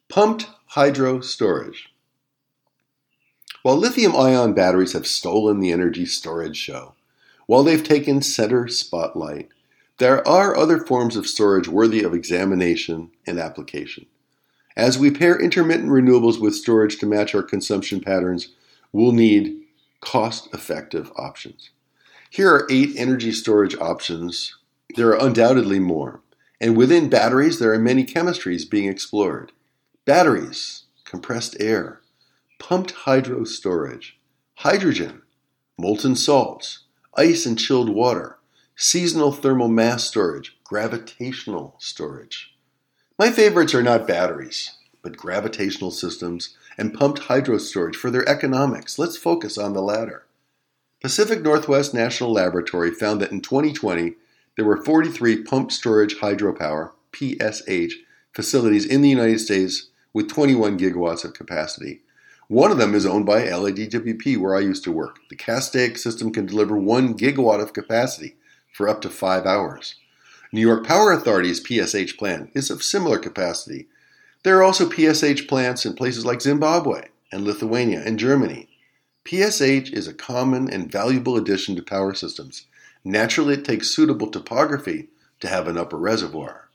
Pumped 0.08 0.48
hydro 0.68 1.20
storage. 1.20 1.94
While 3.62 3.76
lithium 3.76 4.16
ion 4.16 4.54
batteries 4.54 4.94
have 4.94 5.06
stolen 5.06 5.60
the 5.60 5.74
energy 5.74 6.06
storage 6.06 6.56
show, 6.56 6.94
while 7.46 7.64
they've 7.64 7.84
taken 7.84 8.22
center 8.22 8.70
spotlight, 8.70 9.50
there 10.00 10.26
are 10.28 10.58
other 10.58 10.80
forms 10.80 11.16
of 11.16 11.28
storage 11.28 11.68
worthy 11.68 12.04
of 12.04 12.14
examination 12.14 13.12
and 13.28 13.38
application. 13.38 14.06
As 14.76 14.98
we 14.98 15.12
pair 15.12 15.38
intermittent 15.38 15.90
renewables 15.90 16.40
with 16.40 16.56
storage 16.56 16.98
to 17.00 17.06
match 17.06 17.36
our 17.36 17.44
consumption 17.44 18.00
patterns, 18.00 18.56
we'll 18.94 19.12
need 19.12 19.62
cost 20.00 20.54
effective 20.54 21.12
options. 21.18 21.72
Here 22.30 22.50
are 22.50 22.68
eight 22.72 22.92
energy 22.96 23.34
storage 23.34 23.76
options. 23.76 24.58
There 24.96 25.10
are 25.10 25.28
undoubtedly 25.28 25.80
more. 25.80 26.22
And 26.62 26.78
within 26.78 27.10
batteries, 27.10 27.60
there 27.60 27.74
are 27.74 27.80
many 27.80 28.06
chemistries 28.06 28.70
being 28.70 28.88
explored. 28.88 29.52
Batteries, 30.06 30.84
compressed 31.04 31.58
air, 31.60 32.02
pumped 32.58 32.92
hydro 32.92 33.44
storage, 33.44 34.18
hydrogen, 34.56 35.24
molten 35.78 36.16
salts, 36.16 36.86
ice 37.16 37.46
and 37.46 37.60
chilled 37.60 37.90
water, 37.90 38.39
seasonal 38.82 39.34
thermal 39.34 39.68
mass 39.68 40.06
storage, 40.06 40.58
gravitational 40.64 41.76
storage. 41.80 42.56
My 43.18 43.30
favorites 43.30 43.76
are 43.76 43.84
not 43.84 44.08
batteries, 44.08 44.78
but 45.02 45.18
gravitational 45.18 45.92
systems 45.92 46.56
and 46.78 46.94
pumped 46.94 47.24
hydro 47.24 47.58
storage 47.58 47.98
for 47.98 48.10
their 48.10 48.28
economics. 48.28 48.98
Let's 48.98 49.18
focus 49.18 49.58
on 49.58 49.74
the 49.74 49.82
latter. 49.82 50.28
Pacific 51.02 51.42
Northwest 51.42 51.94
National 51.94 52.32
Laboratory 52.32 52.92
found 52.92 53.20
that 53.20 53.34
in 53.34 53.42
2020 53.42 54.16
there 54.56 54.64
were 54.64 54.82
43 54.82 55.44
pumped 55.44 55.74
storage 55.74 56.16
hydropower 56.16 56.92
PSH 57.12 57.92
facilities 58.34 58.86
in 58.86 59.02
the 59.02 59.10
United 59.10 59.42
States 59.42 59.90
with 60.14 60.30
21 60.30 60.80
gigawatts 60.80 61.26
of 61.26 61.34
capacity. 61.34 62.00
One 62.48 62.72
of 62.72 62.78
them 62.78 62.96
is 62.96 63.06
owned 63.06 63.26
by 63.26 63.46
LADWP, 63.46 64.38
where 64.38 64.56
I 64.56 64.62
used 64.62 64.86
to 64.86 64.92
work. 64.94 65.20
The 65.30 65.36
Castaic 65.36 65.98
system 65.98 66.32
can 66.32 66.46
deliver 66.46 66.78
1 66.78 67.18
gigawatt 67.18 67.62
of 67.62 67.74
capacity 67.74 68.38
for 68.72 68.88
up 68.88 69.02
to 69.02 69.10
five 69.10 69.46
hours. 69.46 69.96
New 70.52 70.62
York 70.62 70.86
Power 70.86 71.12
Authority's 71.12 71.64
PSH 71.64 72.18
plant 72.18 72.50
is 72.54 72.72
of 72.72 72.84
similar 72.84 73.20
capacity. 73.20 73.88
There 74.44 74.58
are 74.58 74.64
also 74.64 74.90
PSH 74.90 75.48
plants 75.48 75.86
in 75.86 75.94
places 75.94 76.26
like 76.26 76.42
Zimbabwe 76.42 77.10
and 77.32 77.44
Lithuania 77.44 78.02
and 78.04 78.18
Germany. 78.18 78.68
PSH 79.26 79.94
is 79.94 80.08
a 80.08 80.14
common 80.14 80.70
and 80.72 80.92
valuable 80.92 81.38
addition 81.38 81.76
to 81.76 81.84
power 81.84 82.14
systems. 82.14 82.66
Naturally, 83.04 83.54
it 83.54 83.66
takes 83.66 83.94
suitable 83.94 84.32
topography 84.32 85.10
to 85.40 85.48
have 85.48 85.68
an 85.68 85.78
upper 85.78 85.98
reservoir. 85.98 86.70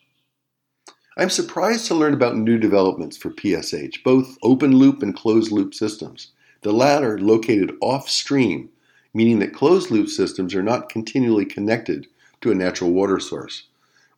I'm 1.17 1.31
surprised 1.31 1.87
to 1.87 1.95
learn 1.95 2.15
about 2.15 2.37
new 2.37 2.59
developments 2.59 3.17
for 3.17 3.31
PSH, 3.31 4.03
both 4.03 4.37
open 4.43 4.77
loop 4.77 5.03
and 5.03 5.17
closed 5.17 5.53
loop 5.53 5.75
systems, 5.75 6.33
the 6.63 6.73
latter 6.73 7.19
located 7.19 7.73
off 7.81 8.09
stream 8.09 8.71
meaning 9.15 9.39
that 9.39 9.55
closed 9.55 9.91
loop 9.91 10.09
systems 10.09 10.55
are 10.55 10.63
not 10.63 10.91
continually 10.91 11.47
connected 11.47 12.09
to 12.41 12.51
a 12.51 12.55
natural 12.55 12.91
water 12.91 13.19
source. 13.19 13.69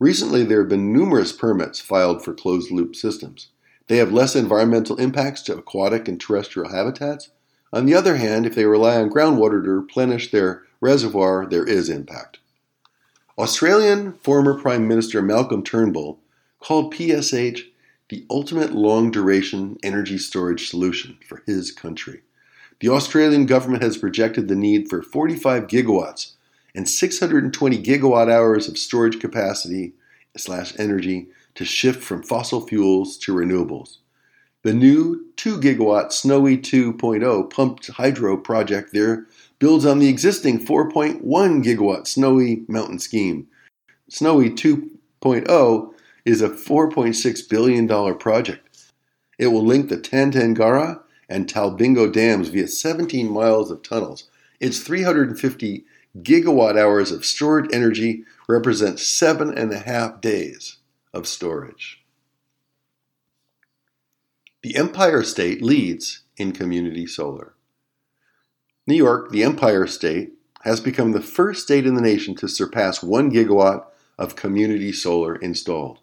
Recently, 0.00 0.42
there 0.42 0.60
have 0.60 0.68
been 0.68 0.92
numerous 0.92 1.32
permits 1.32 1.78
filed 1.78 2.24
for 2.24 2.34
closed 2.34 2.70
loop 2.70 2.96
systems. 2.96 3.48
They 3.86 3.98
have 3.98 4.12
less 4.12 4.34
environmental 4.34 4.96
impacts 4.96 5.42
to 5.42 5.56
aquatic 5.56 6.08
and 6.08 6.20
terrestrial 6.20 6.70
habitats. 6.70 7.30
On 7.72 7.86
the 7.86 7.94
other 7.94 8.16
hand, 8.16 8.46
if 8.46 8.54
they 8.54 8.64
rely 8.64 8.96
on 8.96 9.10
groundwater 9.10 9.62
to 9.62 9.70
replenish 9.70 10.30
their 10.30 10.64
reservoir, 10.80 11.46
there 11.46 11.64
is 11.64 11.88
impact. 11.88 12.38
Australian 13.38 14.14
former 14.14 14.58
Prime 14.58 14.88
Minister 14.88 15.22
Malcolm 15.22 15.62
Turnbull 15.62 16.18
called 16.60 16.94
PSH 16.94 17.60
the 18.08 18.24
ultimate 18.30 18.72
long 18.72 19.10
duration 19.10 19.76
energy 19.82 20.16
storage 20.16 20.68
solution 20.68 21.18
for 21.28 21.42
his 21.46 21.70
country. 21.70 22.22
The 22.80 22.88
Australian 22.90 23.46
government 23.46 23.82
has 23.82 23.96
projected 23.96 24.48
the 24.48 24.54
need 24.54 24.88
for 24.88 25.02
45 25.02 25.66
gigawatts 25.66 26.32
and 26.74 26.88
620 26.88 27.82
gigawatt 27.82 28.30
hours 28.30 28.68
of 28.68 28.76
storage 28.76 29.18
capacity 29.18 29.94
slash 30.36 30.74
energy 30.78 31.28
to 31.54 31.64
shift 31.64 32.02
from 32.02 32.22
fossil 32.22 32.66
fuels 32.66 33.16
to 33.18 33.34
renewables. 33.34 33.96
The 34.62 34.74
new 34.74 35.24
2 35.36 35.58
gigawatt 35.58 36.12
Snowy 36.12 36.58
2.0 36.58 37.50
pumped 37.50 37.86
hydro 37.88 38.36
project 38.36 38.92
there 38.92 39.26
builds 39.58 39.86
on 39.86 39.98
the 39.98 40.08
existing 40.08 40.66
4.1 40.66 41.22
gigawatt 41.22 42.06
Snowy 42.06 42.64
Mountain 42.68 42.98
scheme. 42.98 43.46
Snowy 44.10 44.50
2.0 44.50 45.94
is 46.26 46.42
a 46.42 46.48
$4.6 46.50 47.48
billion 47.48 48.18
project. 48.18 48.92
It 49.38 49.46
will 49.46 49.64
link 49.64 49.88
the 49.88 49.96
Tantangara 49.96 51.00
and 51.28 51.46
Talbingo 51.46 52.12
dams 52.12 52.48
via 52.48 52.68
17 52.68 53.30
miles 53.30 53.70
of 53.70 53.82
tunnels. 53.82 54.28
Its 54.60 54.80
350 54.80 55.84
gigawatt 56.22 56.78
hours 56.78 57.10
of 57.10 57.24
stored 57.24 57.72
energy 57.74 58.24
represents 58.48 59.06
seven 59.06 59.56
and 59.56 59.72
a 59.72 59.78
half 59.78 60.20
days 60.20 60.78
of 61.12 61.26
storage. 61.26 62.02
The 64.62 64.76
Empire 64.76 65.22
State 65.22 65.62
leads 65.62 66.22
in 66.36 66.52
community 66.52 67.06
solar. 67.06 67.54
New 68.86 68.96
York, 68.96 69.30
the 69.30 69.42
Empire 69.42 69.86
State, 69.86 70.32
has 70.62 70.80
become 70.80 71.12
the 71.12 71.20
first 71.20 71.62
state 71.62 71.86
in 71.86 71.94
the 71.94 72.00
nation 72.00 72.34
to 72.36 72.48
surpass 72.48 73.02
1 73.02 73.30
gigawatt 73.30 73.84
of 74.18 74.36
community 74.36 74.92
solar 74.92 75.36
installed. 75.36 75.98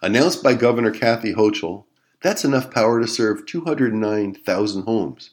Announced 0.00 0.42
by 0.42 0.54
Governor 0.54 0.90
Kathy 0.90 1.34
Hochul 1.34 1.84
that's 2.22 2.44
enough 2.44 2.70
power 2.70 3.00
to 3.00 3.06
serve 3.06 3.46
209,000 3.46 4.82
homes. 4.82 5.30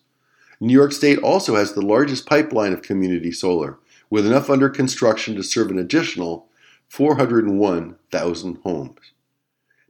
New 0.59 0.73
York 0.73 0.91
State 0.91 1.19
also 1.19 1.55
has 1.55 1.73
the 1.73 1.81
largest 1.81 2.25
pipeline 2.25 2.73
of 2.73 2.81
community 2.81 3.31
solar, 3.31 3.77
with 4.09 4.25
enough 4.25 4.49
under 4.49 4.69
construction 4.69 5.35
to 5.35 5.43
serve 5.43 5.69
an 5.69 5.79
additional 5.79 6.47
401,000 6.89 8.59
homes. 8.63 8.99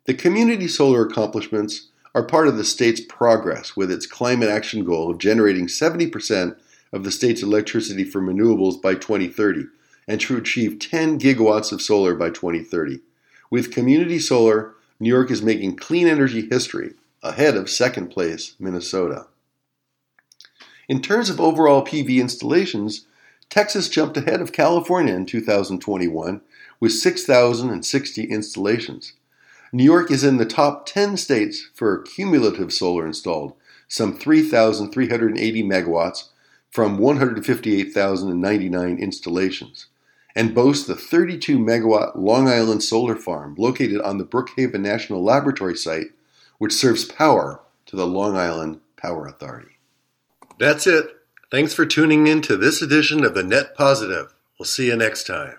The 0.06 0.14
community 0.14 0.68
solar 0.68 1.06
accomplishments 1.06 1.90
are 2.14 2.24
part 2.24 2.48
of 2.48 2.58
the 2.58 2.64
state's 2.64 3.02
progress 3.02 3.76
with 3.76 3.92
its 3.92 4.06
climate 4.06 4.50
action 4.50 4.84
goal 4.84 5.12
of 5.12 5.18
generating 5.18 5.68
70% 5.68 6.56
of 6.94 7.04
the 7.04 7.12
state's 7.12 7.44
electricity 7.44 8.06
from 8.06 8.28
renewables 8.28 8.82
by 8.82 8.94
2030 8.94 9.66
and 10.08 10.22
to 10.22 10.38
achieve 10.38 10.80
10 10.80 11.20
gigawatts 11.20 11.72
of 11.72 11.82
solar 11.82 12.16
by 12.16 12.30
2030. 12.30 13.02
With 13.50 13.72
community 13.72 14.20
solar, 14.20 14.76
New 15.00 15.10
York 15.10 15.30
is 15.30 15.42
making 15.42 15.76
clean 15.76 16.08
energy 16.08 16.48
history 16.50 16.94
ahead 17.22 17.58
of 17.58 17.70
second 17.70 18.08
place 18.08 18.56
Minnesota. 18.60 19.28
In 20.88 21.02
terms 21.02 21.30
of 21.30 21.42
overall 21.42 21.86
PV 21.86 22.22
installations, 22.22 23.06
Texas 23.50 23.90
jumped 23.90 24.18
ahead 24.18 24.42
of 24.42 24.52
California 24.52 25.14
in 25.14 25.26
2021 25.26 26.42
with 26.80 26.94
6,060 26.94 28.24
installations. 28.24 29.14
New 29.74 29.84
York 29.84 30.12
is 30.12 30.24
in 30.24 30.38
the 30.38 30.46
top 30.46 30.86
10 30.86 31.18
states 31.18 31.70
for 31.74 32.04
cumulative 32.04 32.72
solar 32.72 33.06
installed, 33.06 33.54
some 33.88 34.18
3,380 34.18 35.64
megawatts 35.64 36.30
from 36.70 36.98
158,099 36.98 38.98
installations, 38.98 39.88
and 40.36 40.54
boasts 40.54 40.86
the 40.86 40.96
32 40.96 41.58
megawatt 41.58 42.16
Long 42.16 42.48
Island 42.48 42.84
solar 42.84 43.16
farm 43.16 43.56
located 43.58 44.02
on 44.02 44.18
the 44.18 44.26
Brookhaven 44.26 44.82
National 44.82 45.24
Laboratory 45.24 45.76
site, 45.76 46.08
which 46.58 46.74
serves 46.74 47.06
power 47.06 47.62
to 47.86 47.96
the 47.96 48.08
Long 48.08 48.36
Island 48.36 48.82
Power 48.98 49.28
Authority. 49.28 49.78
That's 50.60 50.88
it. 50.88 51.08
Thanks 51.52 51.74
for 51.74 51.86
tuning 51.86 52.28
in 52.28 52.42
to 52.42 52.58
this 52.58 52.82
edition 52.82 53.24
of 53.24 53.34
the 53.34 53.44
Net 53.44 53.76
Positive. 53.76 54.34
We'll 54.60 54.66
see 54.66 54.88
you 54.88 54.96
next 54.96 55.26
time. 55.28 55.56